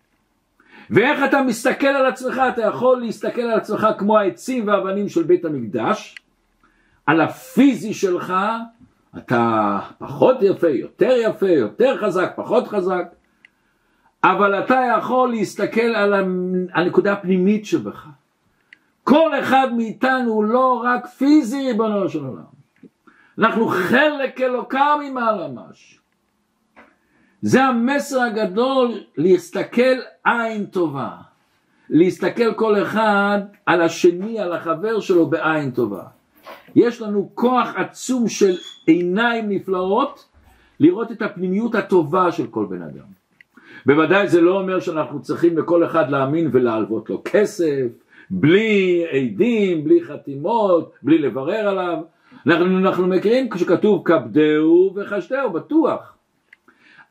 ואיך 0.90 1.24
אתה 1.24 1.42
מסתכל 1.42 1.86
על 1.86 2.06
עצמך, 2.06 2.40
אתה 2.54 2.62
יכול 2.62 3.00
להסתכל 3.00 3.40
על 3.40 3.58
עצמך 3.58 3.86
כמו 3.98 4.18
העצים 4.18 4.68
והאבנים 4.68 5.08
של 5.08 5.22
בית 5.22 5.44
המקדש, 5.44 6.14
על 7.06 7.20
הפיזי 7.20 7.94
שלך, 7.94 8.34
אתה 9.18 9.78
פחות 9.98 10.36
יפה, 10.40 10.68
יותר 10.68 11.12
יפה, 11.22 11.48
יותר 11.48 12.06
חזק, 12.06 12.32
פחות 12.36 12.68
חזק, 12.68 13.04
אבל 14.24 14.64
אתה 14.64 14.80
יכול 14.98 15.30
להסתכל 15.30 15.80
על 15.80 16.14
הנקודה 16.72 17.12
הפנימית 17.12 17.66
שבך. 17.66 18.06
כל 19.04 19.30
אחד 19.38 19.68
מאיתנו 19.76 20.32
הוא 20.32 20.44
לא 20.44 20.82
רק 20.84 21.06
פיזי 21.06 21.66
ריבונו 21.66 22.08
של 22.08 22.24
עולם. 22.24 22.42
אנחנו 23.38 23.68
חלק 23.68 24.40
אלוקם 24.40 24.98
ממעלה 25.04 25.48
ממש. 25.48 26.00
זה 27.42 27.64
המסר 27.64 28.22
הגדול 28.22 29.00
להסתכל 29.16 29.96
עין 30.24 30.66
טובה. 30.66 31.10
להסתכל 31.90 32.54
כל 32.54 32.82
אחד 32.82 33.38
על 33.66 33.82
השני, 33.82 34.40
על 34.40 34.52
החבר 34.52 35.00
שלו 35.00 35.26
בעין 35.26 35.70
טובה. 35.70 36.02
יש 36.74 37.02
לנו 37.02 37.30
כוח 37.34 37.68
עצום 37.76 38.28
של 38.28 38.56
עיניים 38.86 39.48
נפלאות 39.48 40.26
לראות 40.80 41.12
את 41.12 41.22
הפנימיות 41.22 41.74
הטובה 41.74 42.32
של 42.32 42.46
כל 42.46 42.66
בן 42.68 42.82
אדם. 42.82 43.20
בוודאי 43.86 44.28
זה 44.28 44.40
לא 44.40 44.60
אומר 44.60 44.80
שאנחנו 44.80 45.22
צריכים 45.22 45.58
לכל 45.58 45.84
אחד 45.84 46.10
להאמין 46.10 46.48
ולהלוות 46.52 47.10
לו 47.10 47.22
כסף, 47.24 47.86
בלי 48.30 49.04
עדים, 49.12 49.84
בלי 49.84 50.04
חתימות, 50.04 50.94
בלי 51.02 51.18
לברר 51.18 51.68
עליו. 51.68 51.98
אנחנו, 52.46 52.78
אנחנו 52.78 53.06
מכירים 53.06 53.50
כשכתוב 53.50 54.02
כבדהו 54.04 54.92
וחשדהו, 54.96 55.50
בטוח. 55.50 56.14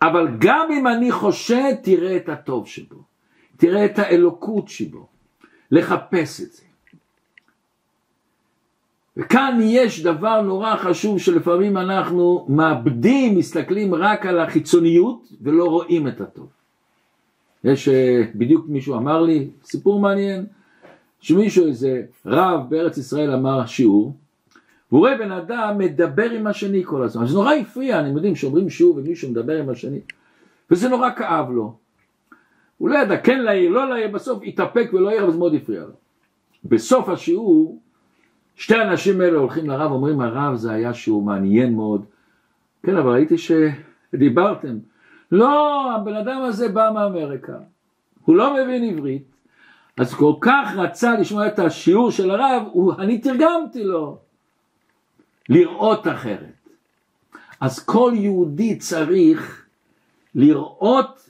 אבל 0.01 0.27
גם 0.39 0.67
אם 0.71 0.88
אני 0.88 1.12
חושד, 1.12 1.73
תראה 1.84 2.17
את 2.17 2.29
הטוב 2.29 2.67
שבו. 2.67 2.95
תראה 3.58 3.86
את 3.86 3.99
האלוקות 3.99 4.67
שבו. 4.67 5.08
לחפש 5.71 6.41
את 6.41 6.51
זה. 6.51 6.63
וכאן 9.17 9.60
יש 9.62 10.03
דבר 10.03 10.41
נורא 10.41 10.75
חשוב 10.75 11.19
שלפעמים 11.19 11.77
אנחנו 11.77 12.45
מאבדים, 12.49 13.38
מסתכלים 13.38 13.95
רק 13.95 14.25
על 14.25 14.39
החיצוניות 14.39 15.29
ולא 15.41 15.65
רואים 15.65 16.08
את 16.08 16.21
הטוב. 16.21 16.47
יש, 17.63 17.88
אה, 17.88 18.21
בדיוק 18.36 18.65
מישהו 18.67 18.95
אמר 18.95 19.21
לי, 19.21 19.49
סיפור 19.63 19.99
מעניין, 19.99 20.45
שמישהו 21.19 21.67
איזה 21.67 22.03
רב 22.25 22.69
בארץ 22.69 22.97
ישראל 22.97 23.32
אמר 23.32 23.65
שיעור, 23.65 24.15
והוא 24.91 24.99
רואה 24.99 25.17
בן 25.17 25.32
אדם 25.32 25.77
מדבר 25.77 26.29
עם 26.32 26.47
השני 26.47 26.84
כל 26.86 27.03
הזמן, 27.03 27.27
זה 27.27 27.34
נורא 27.34 27.53
הפריע, 27.53 27.99
אני 27.99 28.10
יודעים 28.10 28.36
שאומרים 28.36 28.69
שיעור 28.69 28.97
ומישהו 28.97 29.32
מדבר 29.32 29.58
עם 29.58 29.69
השני, 29.69 29.99
וזה 30.71 30.89
נורא 30.89 31.10
כאב 31.15 31.51
לו. 31.51 31.75
הוא 32.77 32.89
לא 32.89 32.97
ידע 32.97 33.17
כן 33.17 33.39
להעיר, 33.39 33.69
לא 33.69 33.89
להעיר, 33.89 34.08
בסוף 34.08 34.43
התאפק 34.45 34.89
ולא 34.93 35.10
העיר, 35.10 35.23
אבל 35.23 35.32
זה 35.32 35.38
מאוד 35.38 35.53
הפריע 35.55 35.82
לו. 35.82 35.93
בסוף 36.65 37.10
השיעור, 37.10 37.79
שתי 38.55 38.75
האנשים 38.75 39.21
האלה 39.21 39.38
הולכים 39.38 39.69
לרב, 39.69 39.91
אומרים 39.91 40.21
הרב 40.21 40.55
זה 40.55 40.71
היה 40.71 40.93
שיעור 40.93 41.21
מעניין 41.23 41.75
מאוד, 41.75 42.05
כן 42.84 42.97
אבל 42.97 43.12
ראיתי 43.12 43.36
שדיברתם, 43.38 44.77
לא, 45.32 45.95
הבן 45.95 46.15
אדם 46.15 46.41
הזה 46.41 46.69
בא 46.69 46.91
מאמריקה, 46.93 47.58
הוא 48.25 48.36
לא 48.36 48.53
מבין 48.53 48.84
עברית, 48.84 49.23
אז 50.00 50.14
כל 50.14 50.34
כך 50.42 50.70
רצה 50.76 51.14
לשמוע 51.20 51.48
את 51.48 51.60
השיעור 51.60 52.12
של 52.12 52.32
הרב, 52.32 52.64
הוא, 52.72 52.94
אני 53.00 53.18
תרגמתי 53.18 53.84
לו. 53.84 54.18
לראות 55.50 56.08
אחרת. 56.08 56.68
אז 57.60 57.86
כל 57.86 58.12
יהודי 58.16 58.76
צריך 58.78 59.66
לראות 60.36 61.30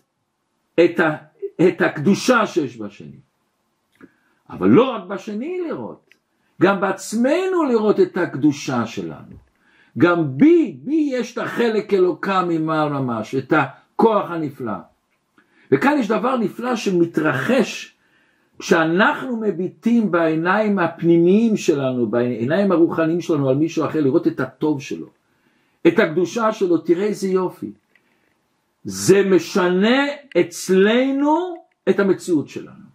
את, 0.85 0.99
ה, 0.99 1.15
את 1.67 1.81
הקדושה 1.81 2.47
שיש 2.47 2.77
בשני. 2.77 3.19
אבל 4.49 4.67
לא 4.69 4.95
רק 4.95 5.03
בשני 5.03 5.61
לראות, 5.67 6.09
גם 6.61 6.81
בעצמנו 6.81 7.63
לראות 7.69 7.99
את 7.99 8.17
הקדושה 8.17 8.85
שלנו. 8.85 9.35
גם 9.97 10.37
בי, 10.37 10.77
בי 10.83 11.09
יש 11.13 11.33
את 11.33 11.37
החלק 11.37 11.93
אלוקה 11.93 12.43
ממעל 12.47 12.89
ממש, 12.89 13.35
את 13.35 13.53
הכוח 13.57 14.31
הנפלא. 14.31 14.77
וכאן 15.71 15.97
יש 15.99 16.07
דבר 16.07 16.37
נפלא 16.37 16.75
שמתרחש 16.75 17.98
כשאנחנו 18.59 19.37
מביטים 19.37 20.11
בעיניים 20.11 20.79
הפנימיים 20.79 21.57
שלנו, 21.57 22.07
בעיניים 22.07 22.71
הרוחניים 22.71 23.21
שלנו 23.21 23.49
על 23.49 23.55
מישהו 23.55 23.85
אחר, 23.85 24.01
לראות 24.01 24.27
את 24.27 24.39
הטוב 24.39 24.81
שלו, 24.81 25.07
את 25.87 25.99
הקדושה 25.99 26.51
שלו, 26.51 26.77
תראה 26.77 27.05
איזה 27.05 27.27
יופי. 27.27 27.71
זה 28.83 29.23
משנה 29.23 30.05
אצלנו 30.39 31.55
את 31.89 31.99
המציאות 31.99 32.49
שלנו. 32.49 32.89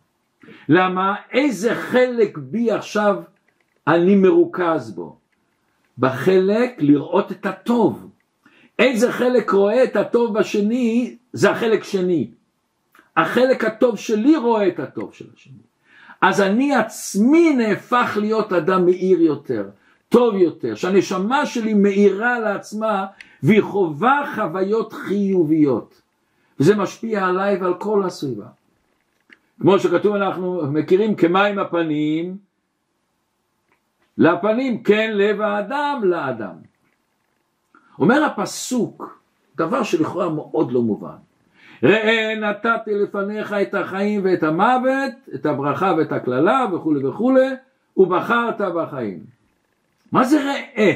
למה? 0.68 1.14
איזה 1.32 1.74
חלק 1.74 2.38
בי 2.38 2.70
עכשיו 2.70 3.22
אני 3.86 4.16
מרוכז 4.16 4.90
בו? 4.90 5.16
בחלק 5.98 6.74
לראות 6.78 7.32
את 7.32 7.46
הטוב. 7.46 8.10
איזה 8.78 9.12
חלק 9.12 9.50
רואה 9.50 9.84
את 9.84 9.96
הטוב 9.96 10.38
בשני, 10.38 11.16
זה 11.32 11.50
החלק 11.50 11.84
שני. 11.84 12.30
החלק 13.16 13.64
הטוב 13.64 13.98
שלי 13.98 14.36
רואה 14.36 14.68
את 14.68 14.78
הטוב 14.78 15.14
של 15.14 15.24
השני. 15.34 15.58
אז 16.20 16.40
אני 16.40 16.74
עצמי 16.74 17.54
נהפך 17.54 18.16
להיות 18.20 18.52
אדם 18.52 18.86
מאיר 18.86 19.22
יותר, 19.22 19.68
טוב 20.08 20.34
יותר, 20.34 20.74
שהנשמה 20.74 21.46
שלי 21.46 21.74
מאירה 21.74 22.38
לעצמה 22.38 23.06
והיא 23.42 23.62
חווה 23.62 24.32
חוויות 24.34 24.92
חיוביות. 24.92 26.00
וזה 26.60 26.76
משפיע 26.76 27.26
עליי 27.26 27.56
ועל 27.56 27.74
כל 27.74 28.02
הסביבה. 28.04 28.46
כמו 29.60 29.78
שכתוב 29.78 30.14
אנחנו 30.14 30.62
מכירים 30.72 31.14
כמים 31.14 31.58
הפנים 31.58 32.36
לפנים, 34.18 34.82
כן 34.82 35.10
לב 35.14 35.40
האדם 35.40 36.00
לאדם. 36.04 36.54
אומר 37.98 38.24
הפסוק, 38.24 39.18
דבר 39.56 39.82
שלכאורה 39.82 40.28
מאוד 40.28 40.72
לא 40.72 40.82
מובן. 40.82 41.16
ראה 41.84 42.34
נתתי 42.40 42.94
לפניך 42.94 43.52
את 43.52 43.74
החיים 43.74 44.20
ואת 44.24 44.42
המוות, 44.42 45.12
את 45.34 45.46
הברכה 45.46 45.94
ואת 45.98 46.12
הקללה 46.12 46.66
וכולי 46.74 47.06
וכולי, 47.06 47.48
ובחרת 47.96 48.60
בחיים. 48.60 49.24
מה 50.12 50.24
זה 50.24 50.40
ראה? 50.44 50.92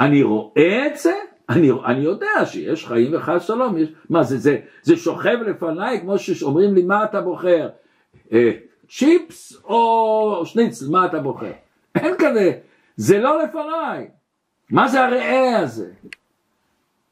אני 0.00 0.22
רואה 0.22 0.86
את 0.86 0.96
זה? 0.96 1.14
אני, 1.48 1.70
אני 1.84 2.00
יודע 2.00 2.46
שיש 2.46 2.86
חיים 2.86 3.14
וחס 3.14 3.46
שלום, 3.46 3.78
יש, 3.78 3.88
מה 4.10 4.22
זה, 4.22 4.38
זה, 4.38 4.58
זה 4.82 4.96
שוכב 4.96 5.38
לפניי 5.46 6.00
כמו 6.00 6.18
שאומרים 6.18 6.74
לי 6.74 6.82
מה 6.82 7.04
אתה 7.04 7.20
בוחר, 7.20 7.68
אה, 8.32 8.52
צ'יפס 8.88 9.64
או 9.64 10.42
שניצל, 10.44 10.84
מה 10.90 11.06
אתה 11.06 11.20
בוחר? 11.20 11.52
אין 11.94 12.14
כזה, 12.18 12.52
זה 12.96 13.18
לא 13.18 13.42
לפניי. 13.42 14.08
מה 14.70 14.88
זה 14.88 15.04
הראה 15.04 15.58
הזה? 15.58 15.90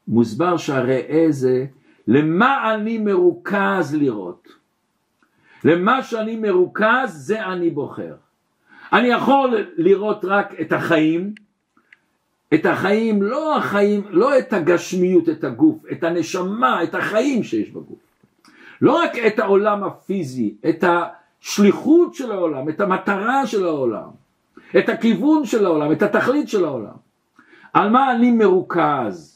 מוסבר 0.09 0.57
שהראה 0.57 1.27
זה 1.29 1.66
למה 2.09 2.75
אני 2.75 2.99
מרוכז 2.99 3.95
לראות? 3.95 4.49
למה 5.64 6.03
שאני 6.03 6.37
מרוכז 6.37 7.11
זה 7.11 7.47
אני 7.47 7.71
בוחר. 7.71 8.14
אני 8.93 9.09
יכול 9.09 9.67
לראות 9.77 10.25
רק 10.25 10.61
את 10.61 10.73
החיים, 10.73 11.35
את 12.55 12.67
החיים, 12.67 13.23
לא 13.23 13.57
החיים, 13.57 14.05
לא 14.11 14.38
את 14.38 14.53
הגשמיות, 14.53 15.29
את 15.29 15.45
הגוף, 15.45 15.77
את 15.93 16.05
הנשמה, 16.05 16.83
את 16.83 16.95
החיים 16.95 17.43
שיש 17.43 17.71
בגוף. 17.71 17.99
לא 18.81 19.03
רק 19.03 19.19
את 19.27 19.38
העולם 19.38 19.85
הפיזי, 19.85 20.55
את 20.69 20.85
השליחות 20.85 22.14
של 22.14 22.33
העולם, 22.33 22.69
את 22.69 22.81
המטרה 22.81 23.47
של 23.47 23.67
העולם, 23.67 24.09
את 24.79 24.88
הכיוון 24.88 25.47
של 25.47 25.67
העולם, 25.67 25.93
את 25.93 26.03
התכלית 26.03 26.49
של 26.49 26.64
העולם. 26.64 26.97
על 27.73 27.90
מה 27.90 28.12
אני 28.12 28.31
מרוכז? 28.31 29.34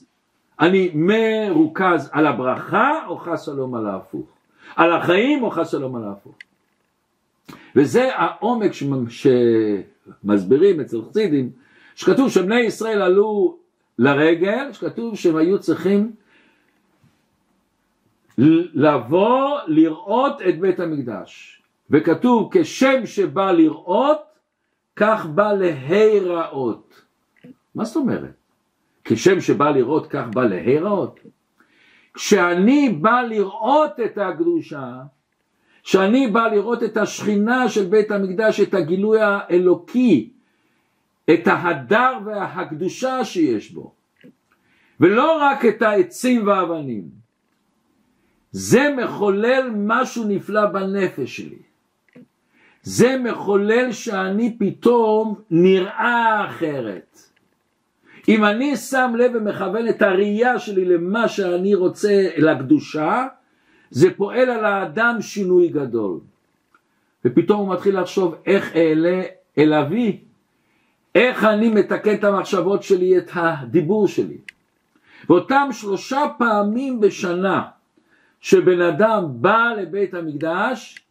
אני 0.61 0.91
מרוכז 0.95 2.11
על 2.13 2.27
הברכה 2.27 3.07
או 3.07 3.19
חס 3.19 3.47
שלום 3.47 3.75
על 3.75 3.87
ההפוך? 3.87 4.27
על 4.77 4.93
החיים 4.93 5.43
או 5.43 5.51
חס 5.51 5.71
שלום 5.71 5.97
על 5.97 6.05
ההפוך? 6.05 6.35
וזה 7.77 8.15
העומק 8.15 8.73
שמסבירים 10.23 10.81
אצל 10.81 11.03
חסידים, 11.09 11.51
שכתוב 11.95 12.31
שבני 12.31 12.61
ישראל 12.61 13.03
עלו 13.03 13.59
לרגל, 13.99 14.73
שכתוב 14.73 15.17
שהם 15.17 15.37
היו 15.37 15.59
צריכים 15.59 16.13
לבוא 18.75 19.59
לראות 19.67 20.43
את 20.49 20.61
בית 20.61 20.81
המקדש. 20.81 21.63
וכתוב 21.91 22.49
כשם 22.53 23.07
שבא 23.07 23.53
לראות, 23.53 24.19
כך 24.97 25.27
בא 25.27 25.53
להיראות. 25.53 27.03
מה 27.75 27.85
זאת 27.85 27.97
אומרת? 27.97 28.35
כשם 29.09 29.41
שבא 29.41 29.71
לראות, 29.71 30.07
כך 30.07 30.25
בא 30.35 30.45
להיראות? 30.45 31.21
כשאני 32.15 32.89
בא 33.01 33.23
לראות 33.23 34.01
את 34.05 34.19
הקדושה, 34.19 34.93
כשאני 35.83 36.27
בא 36.27 36.49
לראות 36.49 36.83
את 36.83 36.97
השכינה 36.97 37.69
של 37.69 37.85
בית 37.85 38.11
המקדש, 38.11 38.61
את 38.61 38.75
הגילוי 38.75 39.21
האלוקי, 39.21 40.31
את 41.31 41.47
ההדר 41.47 42.13
והקדושה 42.25 43.25
שיש 43.25 43.71
בו, 43.71 43.93
ולא 45.01 45.43
רק 45.43 45.65
את 45.65 45.83
העצים 45.83 46.47
והאבנים, 46.47 47.09
זה 48.53 48.95
מחולל 48.97 49.71
משהו 49.77 50.25
נפלא 50.25 50.67
בנפש 50.67 51.37
שלי. 51.37 51.63
זה 52.83 53.19
מחולל 53.19 53.93
שאני 53.93 54.57
פתאום 54.59 55.35
נראה 55.51 56.47
אחרת. 56.49 57.28
אם 58.29 58.45
אני 58.45 58.77
שם 58.77 59.13
לב 59.19 59.33
ומכוון 59.35 59.89
את 59.89 60.03
הראייה 60.03 60.59
שלי 60.59 60.85
למה 60.85 61.29
שאני 61.29 61.75
רוצה, 61.75 62.29
לקדושה, 62.37 63.27
זה 63.91 64.15
פועל 64.17 64.51
על 64.51 64.65
האדם 64.65 65.17
שינוי 65.21 65.69
גדול. 65.69 66.21
ופתאום 67.25 67.61
הוא 67.61 67.75
מתחיל 67.75 68.01
לחשוב 68.01 68.35
איך 68.47 68.77
אעלה 68.77 69.23
אל 69.59 69.75
אבי, 69.75 70.21
איך 71.15 71.45
אני 71.45 71.69
מתקן 71.69 72.15
את 72.15 72.25
המחשבות 72.25 72.83
שלי, 72.83 73.19
את 73.19 73.31
הדיבור 73.35 74.09
שלי. 74.09 74.39
ואותם 75.29 75.69
שלושה 75.73 76.21
פעמים 76.39 77.01
בשנה 77.01 77.63
שבן 78.41 78.81
אדם 78.81 79.25
בא 79.31 79.73
לבית 79.79 80.15
המקדש, 80.15 81.05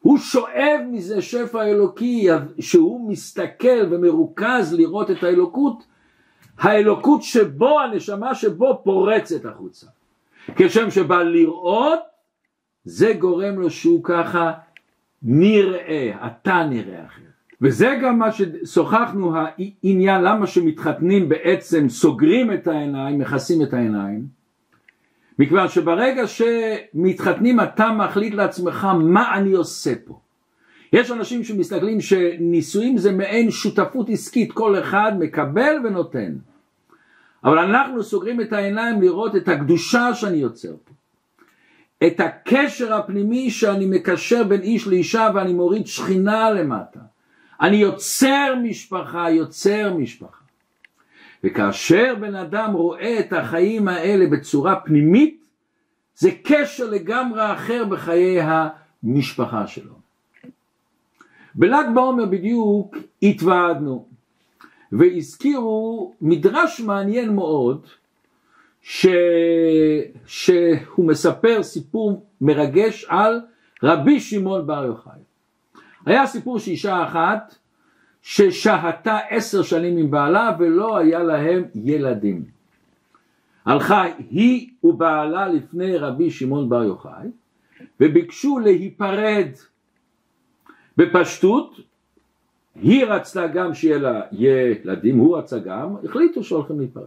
הוא 0.00 0.18
שואב 0.18 0.80
מזה 0.90 1.22
שפע 1.22 1.62
אלוקי, 1.62 2.28
שהוא 2.60 3.10
מסתכל 3.10 3.86
ומרוכז 3.90 4.74
לראות 4.74 5.10
את 5.10 5.22
האלוקות, 5.22 5.84
האלוקות 6.58 7.22
שבו, 7.22 7.80
הנשמה 7.80 8.34
שבו 8.34 8.80
פורצת 8.84 9.44
החוצה. 9.44 9.86
כשם 10.56 10.90
שבא 10.90 11.22
לראות, 11.22 12.00
זה 12.84 13.12
גורם 13.18 13.60
לו 13.60 13.70
שהוא 13.70 14.04
ככה 14.04 14.52
נראה, 15.22 16.12
אתה 16.26 16.66
נראה 16.70 17.04
אחר. 17.06 17.22
וזה 17.60 17.98
גם 18.02 18.18
מה 18.18 18.28
ששוחחנו, 18.32 19.34
העניין 19.36 20.22
למה 20.22 20.46
שמתחתנים 20.46 21.28
בעצם 21.28 21.88
סוגרים 21.88 22.52
את 22.52 22.66
העיניים, 22.66 23.18
מכסים 23.18 23.62
את 23.62 23.74
העיניים, 23.74 24.26
מכיוון 25.38 25.68
שברגע 25.68 26.22
שמתחתנים 26.26 27.60
אתה 27.60 27.90
מחליט 27.92 28.34
לעצמך 28.34 28.88
מה 29.00 29.34
אני 29.34 29.52
עושה 29.52 29.92
פה. 30.04 30.20
יש 30.94 31.10
אנשים 31.10 31.44
שמסתכלים 31.44 32.00
שנישואים 32.00 32.98
זה 32.98 33.12
מעין 33.12 33.50
שותפות 33.50 34.08
עסקית, 34.10 34.52
כל 34.52 34.78
אחד 34.78 35.12
מקבל 35.18 35.76
ונותן. 35.84 36.34
אבל 37.44 37.58
אנחנו 37.58 38.02
סוגרים 38.02 38.40
את 38.40 38.52
העיניים 38.52 39.02
לראות 39.02 39.36
את 39.36 39.48
הקדושה 39.48 40.14
שאני 40.14 40.36
יוצר 40.36 40.74
פה. 40.84 40.92
את 42.06 42.20
הקשר 42.20 42.94
הפנימי 42.94 43.50
שאני 43.50 43.86
מקשר 43.86 44.44
בין 44.44 44.60
איש 44.60 44.86
לאישה 44.86 45.30
ואני 45.34 45.52
מוריד 45.52 45.86
שכינה 45.86 46.50
למטה. 46.50 47.00
אני 47.60 47.76
יוצר 47.76 48.54
משפחה, 48.62 49.30
יוצר 49.30 49.94
משפחה. 49.94 50.44
וכאשר 51.44 52.14
בן 52.20 52.34
אדם 52.34 52.72
רואה 52.72 53.20
את 53.20 53.32
החיים 53.32 53.88
האלה 53.88 54.26
בצורה 54.26 54.76
פנימית, 54.76 55.46
זה 56.16 56.30
קשר 56.44 56.90
לגמרי 56.90 57.52
אחר 57.52 57.84
בחיי 57.84 58.38
המשפחה 58.40 59.66
שלו. 59.66 60.03
בל"ג 61.54 61.84
בעומר 61.94 62.26
בדיוק 62.26 62.96
התוועדנו 63.22 64.06
והזכירו 64.92 66.12
מדרש 66.20 66.80
מעניין 66.80 67.34
מאוד 67.34 67.86
ש... 68.82 69.06
שהוא 70.26 71.06
מספר 71.08 71.62
סיפור 71.62 72.26
מרגש 72.40 73.04
על 73.08 73.40
רבי 73.82 74.20
שמעון 74.20 74.66
בר 74.66 74.84
יוחאי. 74.84 75.20
היה 76.06 76.26
סיפור 76.26 76.58
שאישה 76.58 77.04
אחת 77.04 77.54
ששהתה 78.22 79.18
עשר 79.30 79.62
שנים 79.62 79.96
עם 79.98 80.10
בעלה 80.10 80.56
ולא 80.58 80.96
היה 80.96 81.18
להם 81.22 81.64
ילדים. 81.74 82.44
הלכה 83.66 84.04
היא 84.30 84.68
ובעלה 84.84 85.48
לפני 85.48 85.96
רבי 85.96 86.30
שמעון 86.30 86.68
בר 86.68 86.84
יוחאי 86.84 87.28
וביקשו 88.00 88.58
להיפרד. 88.58 89.48
בפשטות 90.96 91.80
היא 92.74 93.04
רצתה 93.04 93.46
גם 93.46 93.74
שיהיה 93.74 93.98
לה 93.98 94.20
ילדים, 94.32 95.18
הוא 95.18 95.38
רצה 95.38 95.58
גם, 95.58 95.96
החליטו 96.04 96.44
שהולכים 96.44 96.78
להיפרד. 96.78 97.04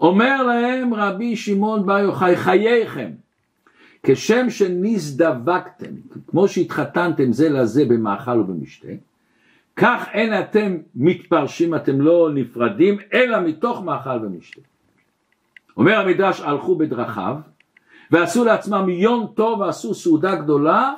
אומר 0.00 0.42
להם 0.42 0.94
רבי 0.94 1.36
שמעון 1.36 1.86
בר 1.86 1.98
יוחאי 1.98 2.36
חייכם 2.36 3.10
כשם 4.02 4.50
שנזדבקתם 4.50 5.94
כמו 6.26 6.48
שהתחתנתם 6.48 7.32
זה 7.32 7.48
לזה 7.48 7.84
במאכל 7.84 8.40
ובמשתה 8.40 8.88
כך 9.78 10.08
אין 10.12 10.40
אתם 10.40 10.76
מתפרשים, 10.94 11.74
אתם 11.74 12.00
לא 12.00 12.30
נפרדים, 12.34 12.98
אלא 13.14 13.40
מתוך 13.40 13.82
מאכל 13.82 14.18
ומשתה. 14.22 14.60
אומר 15.76 15.98
המדרש, 15.98 16.40
הלכו 16.40 16.76
בדרכיו, 16.76 17.36
ועשו 18.10 18.44
לעצמם 18.44 18.88
יום 18.88 19.32
טוב 19.34 19.60
ועשו 19.60 19.94
סעודה 19.94 20.34
גדולה, 20.34 20.94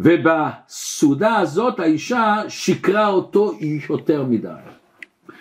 ובסעודה 0.00 1.36
הזאת 1.36 1.80
האישה 1.80 2.36
שיקרה 2.48 3.08
אותו 3.08 3.52
יותר 3.90 4.24
מדי. 4.24 4.48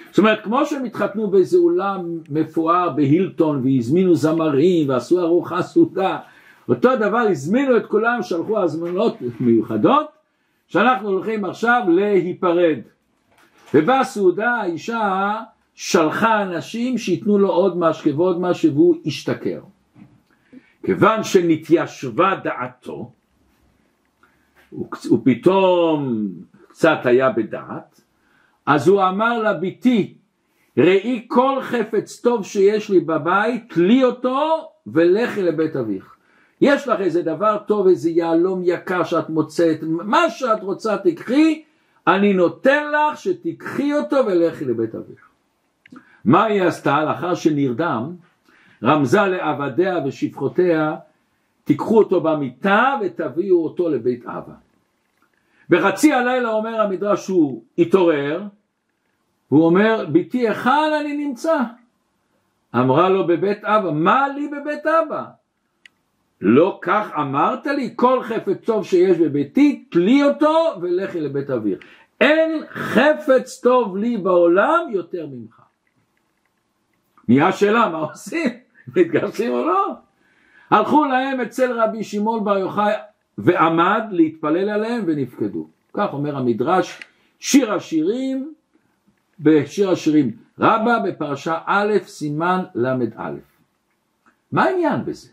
זאת 0.09 0.17
אומרת, 0.17 0.43
כמו 0.43 0.65
שהם 0.65 0.85
התחתנו 0.85 1.29
באיזה 1.29 1.57
אולם 1.57 2.05
מפואר 2.29 2.89
בהילטון 2.89 3.61
והזמינו 3.65 4.15
זמרים 4.15 4.89
ועשו 4.89 5.19
ארוחה 5.19 5.61
סעודה, 5.61 6.17
אותו 6.69 6.95
דבר 6.95 7.17
הזמינו 7.17 7.77
את 7.77 7.85
כולם, 7.85 8.23
שלחו 8.23 8.59
הזמנות 8.59 9.17
מיוחדות, 9.39 10.07
שאנחנו 10.67 11.09
הולכים 11.09 11.45
עכשיו 11.45 11.81
להיפרד. 11.87 12.79
ובסעודה 13.73 14.51
האישה 14.51 15.35
שלחה 15.75 16.41
אנשים 16.41 16.97
שייתנו 16.97 17.37
לו 17.37 17.49
עוד 17.49 17.77
משהו 17.77 18.17
ועוד 18.17 18.41
משהו 18.41 18.73
והוא 18.73 18.95
השתכר. 19.05 19.59
כיוון 20.85 21.23
שנתיישבה 21.23 22.35
דעתו, 22.43 23.11
הוא 24.71 25.19
פתאום 25.23 26.27
קצת 26.69 27.00
היה 27.04 27.29
בדעת, 27.29 28.02
אז 28.65 28.87
הוא 28.87 29.04
אמר 29.04 29.39
לה 29.39 29.54
ביתי 29.54 30.13
ראי 30.77 31.25
כל 31.27 31.60
חפץ 31.62 32.21
טוב 32.21 32.46
שיש 32.46 32.89
לי 32.89 33.00
בבית, 33.00 33.73
תלי 33.73 34.04
אותו 34.04 34.69
ולכי 34.87 35.43
לבית 35.43 35.75
אביך. 35.75 36.15
יש 36.62 36.87
לך 36.87 37.00
איזה 37.00 37.21
דבר 37.21 37.58
טוב, 37.67 37.87
איזה 37.87 38.10
יהלום 38.10 38.62
יקר 38.63 39.04
שאת 39.04 39.29
מוצאת, 39.29 39.77
מה 39.83 40.29
שאת 40.29 40.63
רוצה 40.63 40.98
תיקחי, 40.98 41.63
אני 42.08 42.33
נותן 42.33 42.83
לך 42.91 43.17
שתיקחי 43.17 43.93
אותו 43.93 44.15
ולכי 44.25 44.65
לבית 44.65 44.96
אביך. 44.96 45.29
מה 46.25 46.43
היא 46.43 46.63
עשתה? 46.63 47.04
לאחר 47.04 47.35
שנרדם, 47.35 48.15
רמזה 48.83 49.21
לעבדיה 49.21 49.98
ושפחותיה, 50.06 50.96
תיקחו 51.63 51.98
אותו 51.98 52.21
במיטה 52.21 52.96
ותביאו 53.02 53.63
אותו 53.63 53.89
לבית 53.89 54.25
אבא. 54.25 54.68
בחצי 55.69 56.13
הלילה 56.13 56.49
אומר 56.49 56.81
המדרש 56.81 57.27
הוא 57.27 57.63
התעורר, 57.77 58.43
הוא 59.47 59.65
אומר, 59.65 60.05
בתי 60.11 60.47
היכן 60.47 60.91
אני 61.01 61.17
נמצא? 61.17 61.57
אמרה 62.75 63.09
לו 63.09 63.27
בבית 63.27 63.63
אבא, 63.63 63.91
מה 63.91 64.27
לי 64.27 64.47
בבית 64.47 64.85
אבא? 64.85 65.23
לא 66.41 66.79
כך 66.81 67.11
אמרת 67.19 67.65
לי, 67.65 67.93
כל 67.95 68.23
חפץ 68.23 68.57
טוב 68.65 68.85
שיש 68.85 69.17
בביתי, 69.17 69.85
תלי 69.91 70.23
אותו 70.23 70.73
ולכי 70.81 71.21
לבית 71.21 71.49
אביר. 71.49 71.79
אין 72.21 72.63
חפץ 72.69 73.59
טוב 73.59 73.97
לי 73.97 74.17
בעולם 74.17 74.87
יותר 74.89 75.27
ממך. 75.27 75.61
נהיה 77.27 77.47
השאלה, 77.47 77.89
מה 77.89 77.97
עושים? 77.97 78.49
מתגרשים 78.95 79.51
או 79.51 79.65
לא? 79.65 79.93
הלכו 80.69 81.05
להם 81.05 81.41
אצל 81.41 81.81
רבי 81.81 82.03
שמעון 82.03 82.43
בר 82.43 82.57
יוחאי 82.57 82.93
ועמד 83.40 84.02
להתפלל 84.12 84.69
עליהם 84.69 85.04
ונפקדו. 85.08 85.67
כך 85.94 86.13
אומר 86.13 86.37
המדרש, 86.37 87.00
שיר 87.40 87.73
השירים, 87.73 88.54
בשיר 89.40 89.92
השירים 89.92 90.31
רבה 90.60 91.00
בפרשה 91.00 91.58
א' 91.65 91.94
סימן 92.04 92.63
ל"א. 92.75 93.31
מה 94.52 94.63
העניין 94.63 95.06
בזה? 95.06 95.29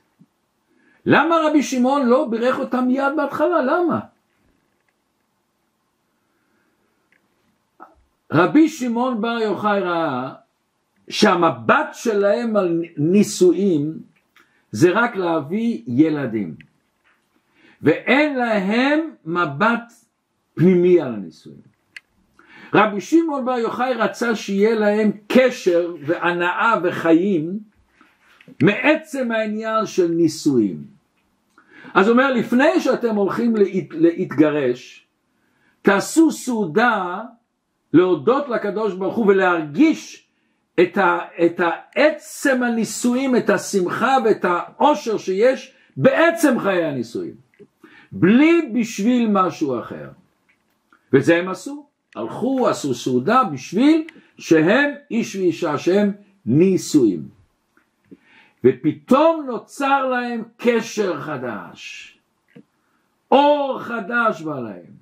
למה 1.06 1.36
רבי 1.44 1.62
שמעון 1.62 2.06
לא 2.06 2.28
בירך 2.30 2.58
אותם 2.58 2.84
מיד 2.86 3.12
בהתחלה? 3.16 3.62
למה? 3.62 4.00
רבי 8.32 8.68
שמעון 8.68 9.20
בר 9.20 9.38
יוחאי 9.38 9.80
ראה 9.80 10.34
שהמבט 11.08 11.88
שלהם 11.92 12.56
על 12.56 12.82
נישואים 12.96 13.98
זה 14.70 14.90
רק 14.90 15.16
להביא 15.16 15.82
ילדים 15.86 16.54
ואין 17.86 18.38
להם 18.38 19.00
מבט 19.24 19.92
פנימי 20.54 21.00
על 21.00 21.14
הנישואים. 21.14 21.76
רבי 22.74 23.00
שמעון 23.00 23.44
בר 23.44 23.58
יוחאי 23.58 23.94
רצה 23.94 24.36
שיהיה 24.36 24.74
להם 24.74 25.10
קשר 25.28 25.94
והנאה 26.00 26.74
וחיים 26.82 27.58
מעצם 28.62 29.32
העניין 29.32 29.86
של 29.86 30.08
נישואים. 30.08 30.84
אז 31.94 32.08
הוא 32.08 32.12
אומר 32.12 32.32
לפני 32.32 32.80
שאתם 32.80 33.14
הולכים 33.14 33.56
להת, 33.56 33.88
להתגרש 33.90 35.06
תעשו 35.82 36.32
סעודה 36.32 37.22
להודות 37.92 38.48
לקדוש 38.48 38.94
ברוך 38.94 39.16
הוא 39.16 39.26
ולהרגיש 39.26 40.28
את, 40.80 40.98
ה, 40.98 41.18
את 41.44 41.60
העצם 41.60 42.62
הנישואים, 42.62 43.36
את 43.36 43.50
השמחה 43.50 44.16
ואת 44.24 44.44
העושר 44.44 45.18
שיש 45.18 45.74
בעצם 45.96 46.58
חיי 46.58 46.84
הנישואים, 46.84 47.45
בלי 48.18 48.70
בשביל 48.74 49.28
משהו 49.32 49.80
אחר. 49.80 50.08
וזה 51.12 51.36
הם 51.36 51.48
עשו, 51.48 51.86
הלכו, 52.16 52.68
עשו 52.68 52.94
סעודה 52.94 53.44
בשביל 53.44 54.04
שהם 54.38 54.90
איש 55.10 55.36
ואישה, 55.36 55.78
שהם 55.78 56.12
נישואים. 56.46 57.28
ופתאום 58.64 59.46
נוצר 59.46 60.08
להם 60.08 60.42
קשר 60.56 61.20
חדש, 61.20 62.12
אור 63.30 63.80
חדש 63.80 64.42
בא 64.42 64.60
להם. 64.60 64.96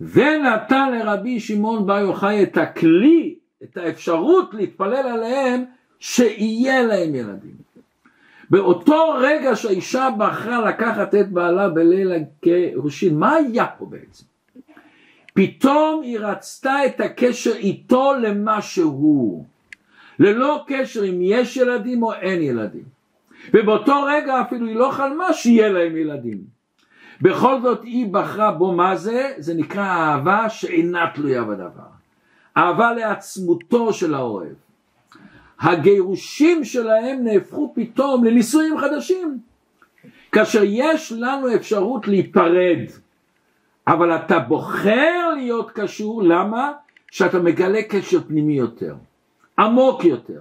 ונתן 0.00 0.92
לרבי 0.92 1.40
שמעון 1.40 1.86
בר 1.86 1.98
יוחאי 1.98 2.42
את 2.42 2.56
הכלי, 2.56 3.34
את 3.62 3.76
האפשרות 3.76 4.54
להתפלל 4.54 5.06
עליהם, 5.06 5.64
שיהיה 5.98 6.82
להם 6.82 7.14
ילדים. 7.14 7.56
באותו 8.50 9.14
רגע 9.18 9.56
שהאישה 9.56 10.08
בחרה 10.18 10.68
לקחת 10.68 11.14
את 11.14 11.32
בעלה 11.32 11.68
בליל 11.68 12.12
הגירושין, 12.12 13.18
מה 13.18 13.32
היה 13.32 13.66
פה 13.66 13.86
בעצם? 13.86 14.24
פתאום 15.34 16.02
היא 16.02 16.18
רצתה 16.18 16.86
את 16.86 17.00
הקשר 17.00 17.56
איתו 17.56 18.12
למה 18.22 18.62
שהוא, 18.62 19.44
ללא 20.18 20.64
קשר 20.66 21.08
אם 21.08 21.18
יש 21.20 21.56
ילדים 21.56 22.02
או 22.02 22.12
אין 22.12 22.42
ילדים. 22.42 22.84
ובאותו 23.54 24.02
רגע 24.02 24.40
אפילו 24.40 24.66
היא 24.66 24.76
לא 24.76 24.90
חלמה 24.90 25.32
שיהיה 25.32 25.68
להם 25.68 25.96
ילדים. 25.96 26.38
בכל 27.22 27.60
זאת 27.60 27.82
היא 27.82 28.12
בחרה 28.12 28.50
בו 28.50 28.72
מה 28.72 28.96
זה? 28.96 29.32
זה 29.38 29.54
נקרא 29.54 29.84
אהבה 29.84 30.48
שאינה 30.48 31.10
תלויה 31.14 31.44
בדבר. 31.44 31.88
אהבה 32.56 32.92
לעצמותו 32.92 33.92
של 33.92 34.14
האוהב. 34.14 34.67
הגירושים 35.60 36.64
שלהם 36.64 37.24
נהפכו 37.24 37.72
פתאום 37.74 38.24
לנישואים 38.24 38.78
חדשים. 38.78 39.38
כאשר 40.32 40.62
יש 40.64 41.12
לנו 41.12 41.54
אפשרות 41.54 42.08
להיפרד, 42.08 42.78
אבל 43.86 44.16
אתה 44.16 44.38
בוחר 44.38 45.34
להיות 45.36 45.70
קשור, 45.70 46.22
למה? 46.22 46.72
שאתה 47.10 47.38
מגלה 47.38 47.82
קשר 47.82 48.20
פנימי 48.20 48.54
יותר, 48.54 48.94
עמוק 49.58 50.04
יותר. 50.04 50.40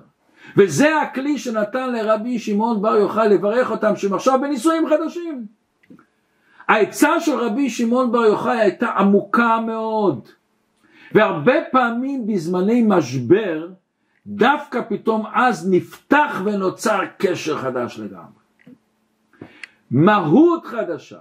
וזה 0.58 1.02
הכלי 1.02 1.38
שנתן 1.38 1.92
לרבי 1.94 2.40
שמעון 2.40 2.82
בר 2.82 2.96
יוחאי 2.96 3.30
לברך 3.30 3.72
אותם 3.72 3.96
שהם 3.96 4.14
עכשיו 4.14 4.42
בנישואים 4.42 4.90
חדשים. 4.90 5.46
העצה 6.68 7.20
של 7.20 7.36
רבי 7.36 7.70
שמעון 7.70 8.12
בר 8.12 8.26
יוחאי 8.26 8.60
הייתה 8.60 8.88
עמוקה 8.88 9.60
מאוד 9.66 10.30
והרבה 11.12 11.54
פעמים 11.72 12.28
בזמני 12.28 12.84
משבר 12.88 13.68
דווקא 14.28 14.82
פתאום 14.90 15.26
אז 15.34 15.70
נפתח 15.70 16.42
ונוצר 16.46 17.00
קשר 17.18 17.58
חדש 17.58 18.00
לגמרי 18.00 18.74
מהות 19.92 20.66
חדשה 20.66 21.20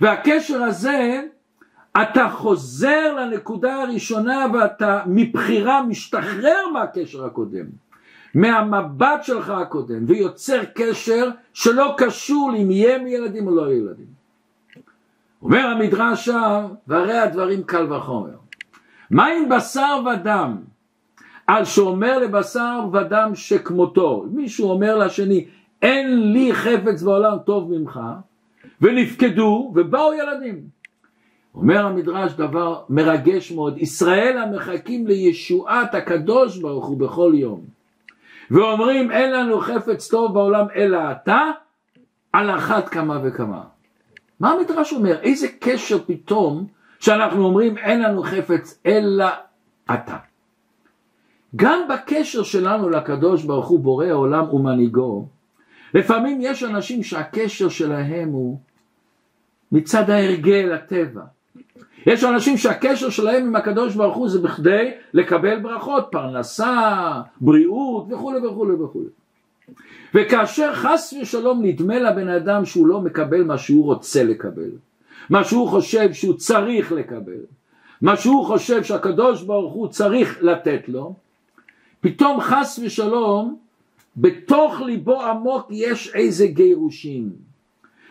והקשר 0.00 0.62
הזה 0.62 1.22
אתה 2.02 2.28
חוזר 2.28 3.14
לנקודה 3.14 3.82
הראשונה 3.82 4.46
ואתה 4.52 5.02
מבחירה 5.06 5.82
משתחרר 5.82 6.68
מהקשר 6.72 7.24
הקודם 7.24 7.66
מהמבט 8.34 9.22
שלך 9.24 9.50
הקודם 9.50 10.04
ויוצר 10.06 10.60
קשר 10.74 11.30
שלא 11.52 11.94
קשור 11.98 12.52
אם 12.62 12.70
יהיה 12.70 12.98
מילדים 12.98 13.46
או 13.46 13.56
לא 13.56 13.62
יהיה 13.62 13.78
ילדים 13.78 14.06
אומר 15.44 15.66
המדרש 15.66 16.24
שם, 16.24 16.66
והרי 16.86 17.18
הדברים 17.18 17.62
קל 17.62 17.92
וחומר. 17.92 18.36
מה 19.10 19.26
עם 19.26 19.48
בשר 19.48 20.00
ודם? 20.06 20.56
על 21.46 21.64
שאומר 21.64 22.18
לבשר 22.18 22.80
ודם 22.92 23.30
שכמותו, 23.34 24.26
מישהו 24.30 24.70
אומר 24.70 24.98
לשני, 24.98 25.46
אין 25.82 26.32
לי 26.32 26.54
חפץ 26.54 27.02
בעולם 27.02 27.38
טוב 27.44 27.72
ממך, 27.72 28.00
ונפקדו 28.80 29.72
ובאו 29.74 30.14
ילדים. 30.14 30.60
אומר 31.54 31.86
המדרש 31.86 32.32
דבר 32.32 32.82
מרגש 32.88 33.52
מאוד, 33.52 33.78
ישראל 33.78 34.38
המחכים 34.38 35.06
לישועת 35.06 35.94
הקדוש 35.94 36.58
ברוך 36.58 36.86
הוא 36.86 36.98
בכל 36.98 37.32
יום, 37.34 37.60
ואומרים 38.50 39.10
אין 39.10 39.32
לנו 39.32 39.60
חפץ 39.60 40.08
טוב 40.08 40.34
בעולם 40.34 40.66
אלא 40.76 40.98
אתה, 41.10 41.40
על 42.32 42.50
אחת 42.50 42.88
כמה 42.88 43.20
וכמה. 43.24 43.62
מה 44.40 44.52
המדרש 44.52 44.92
אומר? 44.92 45.20
איזה 45.20 45.48
קשר 45.60 45.98
פתאום 46.06 46.66
שאנחנו 47.00 47.44
אומרים 47.44 47.78
אין 47.78 48.02
לנו 48.02 48.22
חפץ 48.22 48.80
אלא 48.86 49.26
אתה. 49.94 50.16
גם 51.56 51.88
בקשר 51.88 52.42
שלנו 52.42 52.90
לקדוש 52.90 53.44
ברוך 53.44 53.68
הוא 53.68 53.80
בורא 53.80 54.06
העולם 54.06 54.54
ומנהיגו, 54.54 55.26
לפעמים 55.94 56.38
יש 56.40 56.62
אנשים 56.62 57.02
שהקשר 57.02 57.68
שלהם 57.68 58.28
הוא 58.28 58.58
מצד 59.72 60.10
ההרגל, 60.10 60.72
הטבע. 60.72 61.22
יש 62.06 62.24
אנשים 62.24 62.56
שהקשר 62.56 63.10
שלהם 63.10 63.46
עם 63.46 63.56
הקדוש 63.56 63.94
ברוך 63.94 64.16
הוא 64.16 64.28
זה 64.28 64.40
בכדי 64.40 64.90
לקבל 65.14 65.58
ברכות, 65.58 66.08
פרנסה, 66.10 67.20
בריאות 67.40 68.06
וכולי 68.12 68.46
וכולי 68.46 68.74
וכולי. 68.74 69.08
וכאשר 70.14 70.74
חס 70.74 71.14
ושלום 71.22 71.64
נדמה 71.64 71.98
לבן 71.98 72.28
אדם 72.28 72.64
שהוא 72.64 72.86
לא 72.86 73.00
מקבל 73.00 73.44
מה 73.44 73.58
שהוא 73.58 73.84
רוצה 73.84 74.24
לקבל, 74.24 74.70
מה 75.30 75.44
שהוא 75.44 75.68
חושב 75.68 76.12
שהוא 76.12 76.34
צריך 76.34 76.92
לקבל, 76.92 77.40
מה 78.02 78.16
שהוא 78.16 78.44
חושב 78.44 78.84
שהקדוש 78.84 79.42
ברוך 79.42 79.72
הוא 79.72 79.88
צריך 79.88 80.38
לתת 80.42 80.88
לו, 80.88 81.14
פתאום 82.04 82.40
חס 82.40 82.80
ושלום 82.82 83.56
בתוך 84.16 84.80
ליבו 84.80 85.22
עמוק 85.22 85.66
יש 85.70 86.14
איזה 86.14 86.46
גירושים 86.46 87.32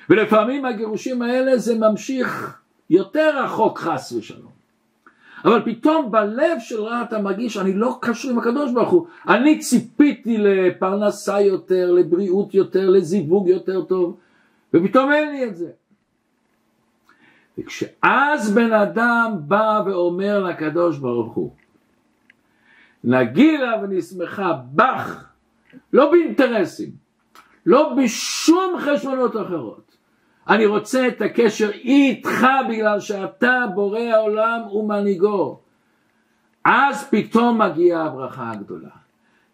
ולפעמים 0.10 0.66
הגירושים 0.66 1.22
האלה 1.22 1.58
זה 1.58 1.80
ממשיך 1.80 2.60
יותר 2.90 3.44
רחוק 3.44 3.80
חס 3.80 4.12
ושלום. 4.12 4.52
אבל 5.46 5.62
פתאום 5.66 6.12
בלב 6.12 6.60
שלך 6.60 6.94
אתה 7.08 7.20
מרגיש 7.20 7.58
אני 7.58 7.74
לא 7.74 7.98
קשור 8.02 8.32
עם 8.32 8.40
הקדוש 8.40 8.72
ברוך 8.72 8.90
הוא. 8.90 9.08
אני 9.28 9.60
ציפיתי 9.60 10.38
לפרנסה 10.38 11.42
יותר, 11.42 11.92
לבריאות 11.92 12.54
יותר, 12.54 12.90
לזיווג 12.90 13.48
יותר 13.48 13.82
טוב 13.82 14.18
ופתאום 14.74 15.12
אין 15.12 15.32
לי 15.32 15.46
את 15.46 15.56
זה. 15.56 15.70
וכשאז 17.58 18.52
בן 18.56 18.74
אדם 18.74 19.32
בא 19.38 19.84
ואומר 19.86 20.44
לקדוש 20.44 20.98
ברוך 20.98 21.34
הוא 21.34 21.52
נגילה 23.04 23.74
ונשמחה 23.84 24.54
בך 24.74 25.26
לא 25.94 26.12
באינטרסים 26.12 26.92
לא 27.66 27.94
בשום 27.98 28.76
חשבונות 28.80 29.36
אחרות 29.36 29.84
אני 30.48 30.66
רוצה 30.66 31.08
את 31.08 31.22
הקשר 31.22 31.72
איתך 31.72 32.46
בגלל 32.70 33.00
שאתה 33.00 33.66
בורא 33.76 34.00
העולם 34.00 34.62
ומנהיגו. 34.72 35.60
אז 36.66 37.10
פתאום 37.10 37.62
מגיעה 37.62 38.06
הברכה 38.06 38.52
הגדולה. 38.52 38.90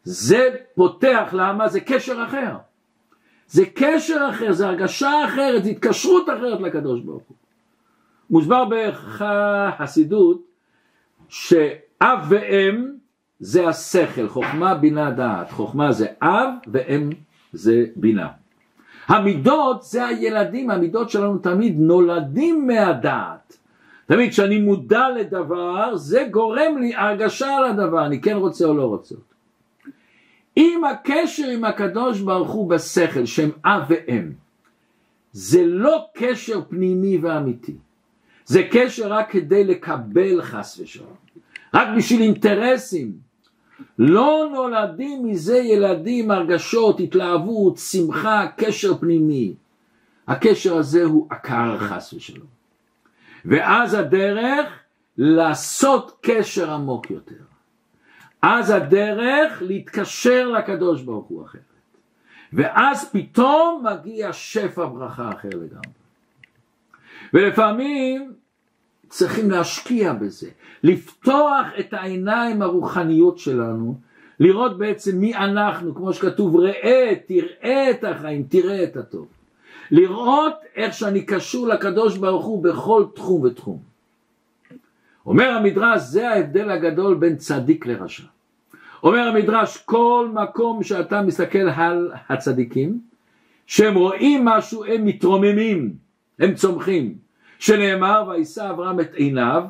זה 0.03 0.49
פותח, 0.75 1.29
למה? 1.33 1.67
זה 1.67 1.79
קשר 1.79 2.23
אחר. 2.23 2.55
זה 3.47 3.63
קשר 3.75 4.27
אחר, 4.29 4.51
זה 4.51 4.67
הרגשה 4.67 5.25
אחרת, 5.25 5.63
זה 5.63 5.69
התקשרות 5.69 6.29
אחרת 6.29 6.61
לקדוש 6.61 7.01
ברוך 7.01 7.23
הוא. 7.27 7.37
מוסבר 8.29 8.65
בחסידות 8.69 10.41
שאב 11.29 12.19
ואם 12.29 12.98
זה 13.39 13.67
השכל, 13.67 14.27
חוכמה, 14.27 14.75
בינה, 14.75 15.11
דעת. 15.11 15.51
חוכמה 15.51 15.91
זה 15.91 16.07
אב 16.21 16.49
ואם 16.67 17.09
זה 17.53 17.85
בינה. 17.95 18.27
המידות 19.07 19.83
זה 19.83 20.05
הילדים, 20.05 20.69
המידות 20.69 21.09
שלנו 21.09 21.37
תמיד 21.37 21.75
נולדים 21.79 22.67
מהדעת. 22.67 23.57
תמיד 24.05 24.29
כשאני 24.29 24.59
מודע 24.59 25.09
לדבר, 25.09 25.95
זה 25.95 26.27
גורם 26.31 26.77
לי 26.79 26.95
הרגשה 26.95 27.57
על 27.57 27.65
הדבר, 27.65 28.05
אני 28.05 28.21
כן 28.21 28.35
רוצה 28.35 28.65
או 28.65 28.73
לא 28.73 28.85
רוצה. 28.85 29.15
אם 30.57 30.81
הקשר 30.91 31.47
עם 31.47 31.63
הקדוש 31.63 32.21
ברוך 32.21 32.51
הוא 32.51 32.69
בשכל, 32.69 33.25
שהם 33.25 33.49
אב 33.65 33.83
ואם, 33.89 34.31
זה 35.33 35.65
לא 35.65 36.05
קשר 36.13 36.61
פנימי 36.69 37.17
ואמיתי, 37.17 37.75
זה 38.45 38.63
קשר 38.71 39.13
רק 39.13 39.31
כדי 39.31 39.63
לקבל 39.63 40.41
חס 40.41 40.79
ושלום, 40.79 41.15
רק 41.73 41.87
בשביל 41.97 42.21
אינטרסים. 42.21 43.28
לא 43.99 44.49
נולדים 44.53 45.25
מזה 45.25 45.57
ילדים, 45.57 46.31
הרגשות, 46.31 46.99
התלהבות, 46.99 47.77
שמחה, 47.77 48.45
קשר 48.57 48.97
פנימי. 48.97 49.53
הקשר 50.27 50.77
הזה 50.77 51.03
הוא 51.03 51.27
עקר 51.29 51.77
חס 51.77 52.13
ושלום. 52.13 52.47
ואז 53.45 53.93
הדרך 53.93 54.79
לעשות 55.17 56.17
קשר 56.21 56.71
עמוק 56.71 57.11
יותר. 57.11 57.43
אז 58.41 58.69
הדרך 58.69 59.61
להתקשר 59.61 60.47
לקדוש 60.47 61.01
ברוך 61.01 61.25
הוא 61.27 61.45
אחרת. 61.45 61.61
ואז 62.53 63.11
פתאום 63.11 63.85
מגיע 63.85 64.33
שפע 64.33 64.85
ברכה 64.85 65.29
אחר 65.29 65.49
לגמרי. 65.49 65.99
ולפעמים 67.33 68.33
צריכים 69.09 69.51
להשקיע 69.51 70.13
בזה, 70.13 70.49
לפתוח 70.83 71.65
את 71.79 71.93
העיניים 71.93 72.61
הרוחניות 72.61 73.37
שלנו, 73.37 73.95
לראות 74.39 74.77
בעצם 74.77 75.17
מי 75.17 75.35
אנחנו, 75.35 75.95
כמו 75.95 76.13
שכתוב 76.13 76.55
ראה, 76.55 77.13
תראה 77.25 77.91
את 77.91 78.03
החיים, 78.03 78.43
תראה 78.49 78.83
את 78.83 78.97
הטוב. 78.97 79.27
לראות 79.91 80.53
איך 80.75 80.93
שאני 80.93 81.25
קשור 81.25 81.67
לקדוש 81.67 82.17
ברוך 82.17 82.45
הוא 82.45 82.63
בכל 82.63 83.03
תחום 83.15 83.41
ותחום. 83.41 83.79
אומר 85.25 85.49
המדרש, 85.49 86.01
זה 86.01 86.29
ההבדל 86.29 86.69
הגדול 86.69 87.15
בין 87.15 87.35
צדיק 87.35 87.85
לרשע. 87.85 88.23
אומר 89.03 89.27
המדרש, 89.27 89.77
כל 89.77 90.29
מקום 90.33 90.83
שאתה 90.83 91.21
מסתכל 91.21 91.69
על 91.75 92.11
הצדיקים, 92.29 92.99
שהם 93.67 93.95
רואים 93.95 94.45
משהו, 94.45 94.85
הם 94.85 95.05
מתרוממים, 95.05 95.93
הם 96.39 96.53
צומחים. 96.53 97.28
שנאמר, 97.59 98.23
וישא 98.27 98.69
אברהם 98.69 98.99
את 98.99 99.13
עיניו, 99.13 99.63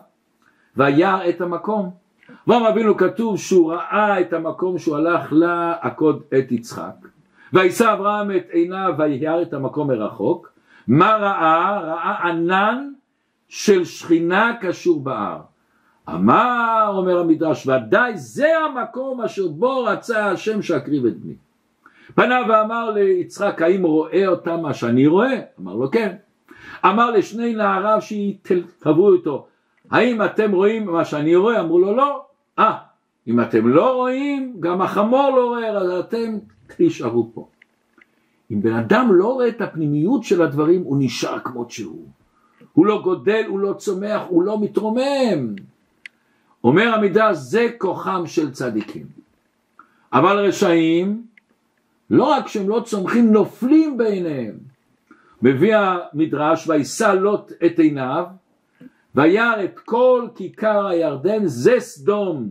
וירא 0.77 1.29
את 1.29 1.41
המקום. 1.41 1.89
אברהם 2.47 2.65
אבינו 2.65 2.97
כתוב 2.97 3.37
שהוא 3.37 3.73
ראה 3.73 4.19
את 4.19 4.33
המקום 4.33 4.77
שהוא 4.77 4.97
הלך 4.97 5.33
לעקוד 5.33 6.21
את 6.39 6.51
יצחק. 6.51 6.95
וישא 7.53 7.93
אברהם 7.93 8.31
את 8.31 8.45
עיניו 8.49 8.93
וירא 8.97 9.41
את 9.41 9.53
המקום 9.53 9.87
מרחוק. 9.87 10.51
מה 10.87 11.15
ראה? 11.15 11.79
ראה 11.79 12.29
ענן 12.29 12.89
של 13.47 13.85
שכינה 13.85 14.53
קשור 14.61 15.03
בהר. 15.03 15.39
אמר, 16.09 16.93
אומר 16.97 17.19
המדרש, 17.19 17.67
ודאי 17.67 18.17
זה 18.17 18.47
המקום 18.57 19.21
אשר 19.21 19.47
בו 19.47 19.83
רצה 19.83 20.31
השם 20.31 20.61
שאקריב 20.61 21.05
את 21.05 21.17
בני. 21.17 21.33
פנה 22.15 22.39
ואמר 22.49 22.91
ליצחק, 22.91 23.61
האם 23.61 23.83
רואה 23.83 24.27
אותם 24.27 24.59
מה 24.61 24.73
שאני 24.73 25.07
רואה? 25.07 25.39
אמר 25.59 25.75
לו 25.75 25.91
כן. 25.91 26.15
אמר 26.85 27.11
לשני 27.11 27.53
נעריו 27.53 27.97
שהתחברו 28.01 29.13
איתו, 29.13 29.47
האם 29.91 30.21
אתם 30.21 30.51
רואים 30.51 30.85
מה 30.85 31.05
שאני 31.05 31.35
רואה? 31.35 31.61
אמרו 31.61 31.79
לו 31.79 31.95
לא. 31.95 32.25
אה, 32.59 32.77
אם 33.27 33.41
אתם 33.41 33.67
לא 33.67 33.95
רואים, 33.95 34.55
גם 34.59 34.81
החמור 34.81 35.29
לא 35.35 35.45
רואה, 35.45 35.69
אז 35.69 35.99
אתם 35.99 36.37
תישארו 36.75 37.31
פה. 37.33 37.47
אם 38.51 38.61
בן 38.61 38.73
אדם 38.73 39.09
לא 39.11 39.33
רואה 39.33 39.47
את 39.47 39.61
הפנימיות 39.61 40.23
של 40.23 40.41
הדברים, 40.41 40.81
הוא 40.83 40.97
נשאר 40.99 41.39
כמות 41.39 41.71
שהוא. 41.71 42.05
הוא 42.73 42.85
לא 42.85 43.01
גודל, 43.01 43.43
הוא 43.47 43.59
לא 43.59 43.73
צומח, 43.73 44.21
הוא 44.27 44.43
לא 44.43 44.59
מתרומם. 44.59 45.55
אומר 46.63 46.93
המידה, 46.93 47.33
זה 47.33 47.67
כוחם 47.77 48.23
של 48.25 48.51
צדיקים. 48.51 49.05
אבל 50.13 50.37
רשעים, 50.37 51.23
לא 52.09 52.23
רק 52.23 52.47
שהם 52.47 52.69
לא 52.69 52.81
צומחים, 52.85 53.31
נופלים 53.31 53.97
בעיניהם. 53.97 54.68
מביא 55.41 55.77
המדרש, 55.77 56.69
וישא 56.69 57.13
לוט 57.21 57.51
את 57.65 57.79
עיניו, 57.79 58.25
וירא 59.15 59.63
את 59.63 59.79
כל 59.79 60.27
כיכר 60.35 60.87
הירדן, 60.87 61.45
זה 61.45 61.79
סדום. 61.79 62.49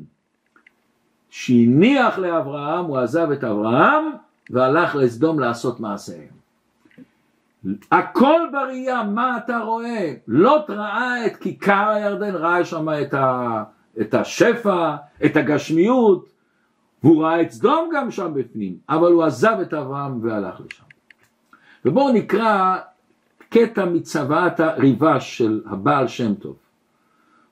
שהניח 1.30 2.18
לאברהם, 2.18 2.84
הוא 2.84 2.99
עזב 2.99 3.30
את 3.30 3.45
אברהם, 3.45 4.05
והלך 4.51 4.95
לסדום 4.95 5.41
לעשות 5.41 5.80
מעשיהם. 5.80 6.39
הכל 7.93 8.41
בראייה, 8.53 9.03
מה 9.03 9.39
אתה 9.39 9.59
רואה? 9.59 10.14
לוט 10.28 10.70
ראה 10.70 11.26
את 11.26 11.36
כיכר 11.36 11.89
הירדן, 11.89 12.34
ראה 12.34 12.64
שם 12.64 12.89
את, 13.03 13.14
ה, 13.14 13.62
את 14.01 14.14
השפע, 14.14 14.97
את 15.24 15.36
הגשמיות, 15.36 16.28
והוא 17.03 17.24
ראה 17.24 17.43
את 17.43 17.51
סדום 17.51 17.91
גם 17.95 18.11
שם 18.11 18.30
בפנים, 18.34 18.76
אבל 18.89 19.12
הוא 19.12 19.24
עזב 19.24 19.57
את 19.62 19.74
אברהם 19.74 20.18
והלך 20.22 20.61
לשם. 20.61 20.88
ובואו 21.85 22.12
נקרא 22.12 22.76
קטע 23.49 23.85
מצוואת 23.85 24.61
הריבש 24.61 25.39
של 25.39 25.61
הבעל 25.66 26.09
שם 26.09 26.35
טוב. 26.35 26.57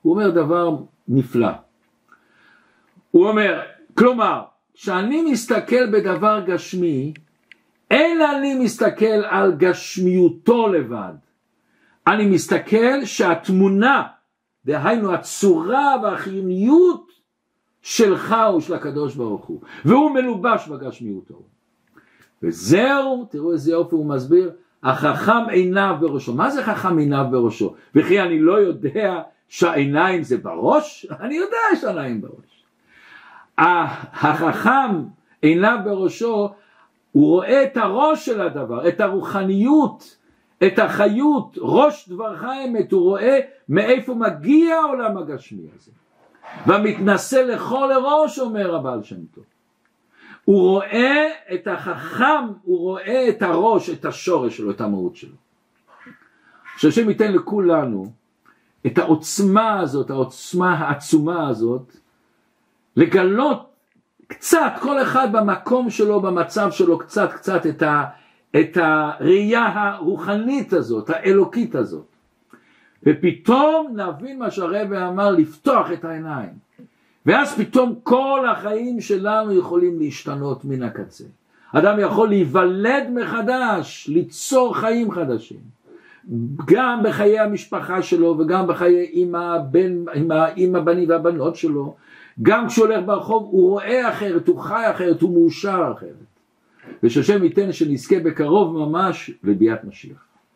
הוא 0.01 0.13
אומר 0.13 0.29
דבר 0.29 0.77
נפלא. 1.07 1.51
הוא 3.11 3.27
אומר, 3.27 3.61
כלומר, 3.93 4.43
כשאני 4.73 5.31
מסתכל 5.31 5.91
בדבר 5.91 6.43
גשמי, 6.45 7.13
אין 7.91 8.21
אני 8.21 8.55
מסתכל 8.55 9.05
על 9.05 9.55
גשמיותו 9.57 10.67
לבד. 10.67 11.13
אני 12.07 12.25
מסתכל 12.25 13.05
שהתמונה, 13.05 14.03
דהיינו 14.65 15.13
הצורה 15.13 15.95
והחיוניות 16.03 17.11
שלך 17.81 18.35
הוא 18.51 18.61
של 18.61 18.73
הקדוש 18.73 19.15
ברוך 19.15 19.45
הוא, 19.45 19.61
והוא 19.85 20.11
מלובש 20.11 20.67
בגשמיותו. 20.67 21.43
וזהו, 22.43 23.27
תראו 23.29 23.53
איזה 23.53 23.71
יופי 23.71 23.95
הוא 23.95 24.05
מסביר, 24.05 24.51
החכם 24.83 25.49
עיניו 25.51 25.95
בראשו. 25.99 26.33
מה 26.33 26.49
זה 26.49 26.63
חכם 26.63 26.97
עיניו 26.97 27.25
בראשו? 27.31 27.75
וכי 27.95 28.21
אני 28.21 28.39
לא 28.39 28.53
יודע 28.53 29.21
שהעיניים 29.47 30.23
זה 30.23 30.37
בראש? 30.37 31.07
אני 31.19 31.35
יודע 31.35 31.57
שהעיניים 31.81 32.21
בראש. 32.21 32.63
החכם 33.57 35.03
עיניו 35.41 35.77
בראשו, 35.85 36.49
הוא 37.11 37.29
רואה 37.29 37.63
את 37.63 37.77
הראש 37.77 38.25
של 38.25 38.41
הדבר, 38.41 38.87
את 38.87 39.01
הרוחניות, 39.01 40.17
את 40.67 40.79
החיות, 40.79 41.57
ראש 41.61 42.09
דברך 42.09 42.43
האמת, 42.43 42.91
הוא 42.91 43.01
רואה 43.01 43.39
מאיפה 43.69 44.13
מגיע 44.13 44.75
העולם 44.75 45.17
הגשמי 45.17 45.67
הזה. 45.75 45.91
והמתנשא 46.67 47.35
לכל 47.35 47.89
ראש, 48.03 48.39
אומר 48.39 48.75
הבעל 48.75 49.03
שם 49.03 49.25
טוב. 49.35 49.43
הוא 50.47 50.61
רואה 50.61 51.27
את 51.53 51.67
החכם, 51.67 52.45
הוא 52.63 52.79
רואה 52.79 53.29
את 53.29 53.41
הראש, 53.41 53.89
את 53.89 54.05
השורש 54.05 54.57
שלו, 54.57 54.71
את 54.71 54.81
המהות 54.81 55.15
שלו. 55.15 55.35
שהשם 56.77 57.09
ייתן 57.09 57.33
לכולנו 57.33 58.11
את 58.85 58.97
העוצמה 58.97 59.79
הזאת, 59.79 60.09
העוצמה 60.09 60.73
העצומה 60.73 61.49
הזאת, 61.49 61.95
לגלות 62.95 63.69
קצת, 64.27 64.71
כל 64.81 65.01
אחד 65.01 65.27
במקום 65.31 65.89
שלו, 65.89 66.21
במצב 66.21 66.71
שלו, 66.71 66.97
קצת 66.97 67.33
קצת 67.33 67.65
את, 67.65 67.81
ה, 67.81 68.03
את 68.59 68.77
הראייה 68.81 69.71
הרוחנית 69.73 70.73
הזאת, 70.73 71.09
האלוקית 71.09 71.75
הזאת. 71.75 72.07
ופתאום 73.03 73.99
נבין 73.99 74.39
מה 74.39 74.51
שהרבא 74.51 75.07
אמר, 75.07 75.31
לפתוח 75.31 75.91
את 75.91 76.05
העיניים. 76.05 76.66
ואז 77.27 77.55
פתאום 77.55 77.95
כל 78.03 78.45
החיים 78.51 79.01
שלנו 79.01 79.53
יכולים 79.53 79.99
להשתנות 79.99 80.65
מן 80.65 80.83
הקצה. 80.83 81.23
אדם 81.73 81.99
יכול 81.99 82.29
להיוולד 82.29 83.03
מחדש, 83.13 84.09
ליצור 84.13 84.77
חיים 84.77 85.11
חדשים. 85.11 85.59
גם 86.65 87.03
בחיי 87.03 87.39
המשפחה 87.39 88.01
שלו 88.01 88.35
וגם 88.39 88.67
בחיי 88.67 89.09
עם, 89.11 89.35
הבן, 89.35 90.05
עם, 90.13 90.31
עם 90.55 90.75
הבנים 90.75 91.09
והבנות 91.09 91.55
שלו. 91.55 91.95
גם 92.41 92.67
כשהוא 92.67 92.85
הולך 92.85 93.05
ברחוב 93.05 93.43
הוא 93.51 93.69
רואה 93.69 94.09
אחרת, 94.09 94.47
הוא 94.47 94.59
חי 94.59 94.83
אחרת, 94.91 95.21
הוא 95.21 95.33
מאושר 95.33 95.93
אחרת. 95.97 96.27
ושהשם 97.03 97.43
ייתן 97.43 97.71
שנזכה 97.71 98.19
בקרוב 98.19 98.77
ממש 98.77 99.31
לביאת 99.43 99.83
משיח. 99.83 100.26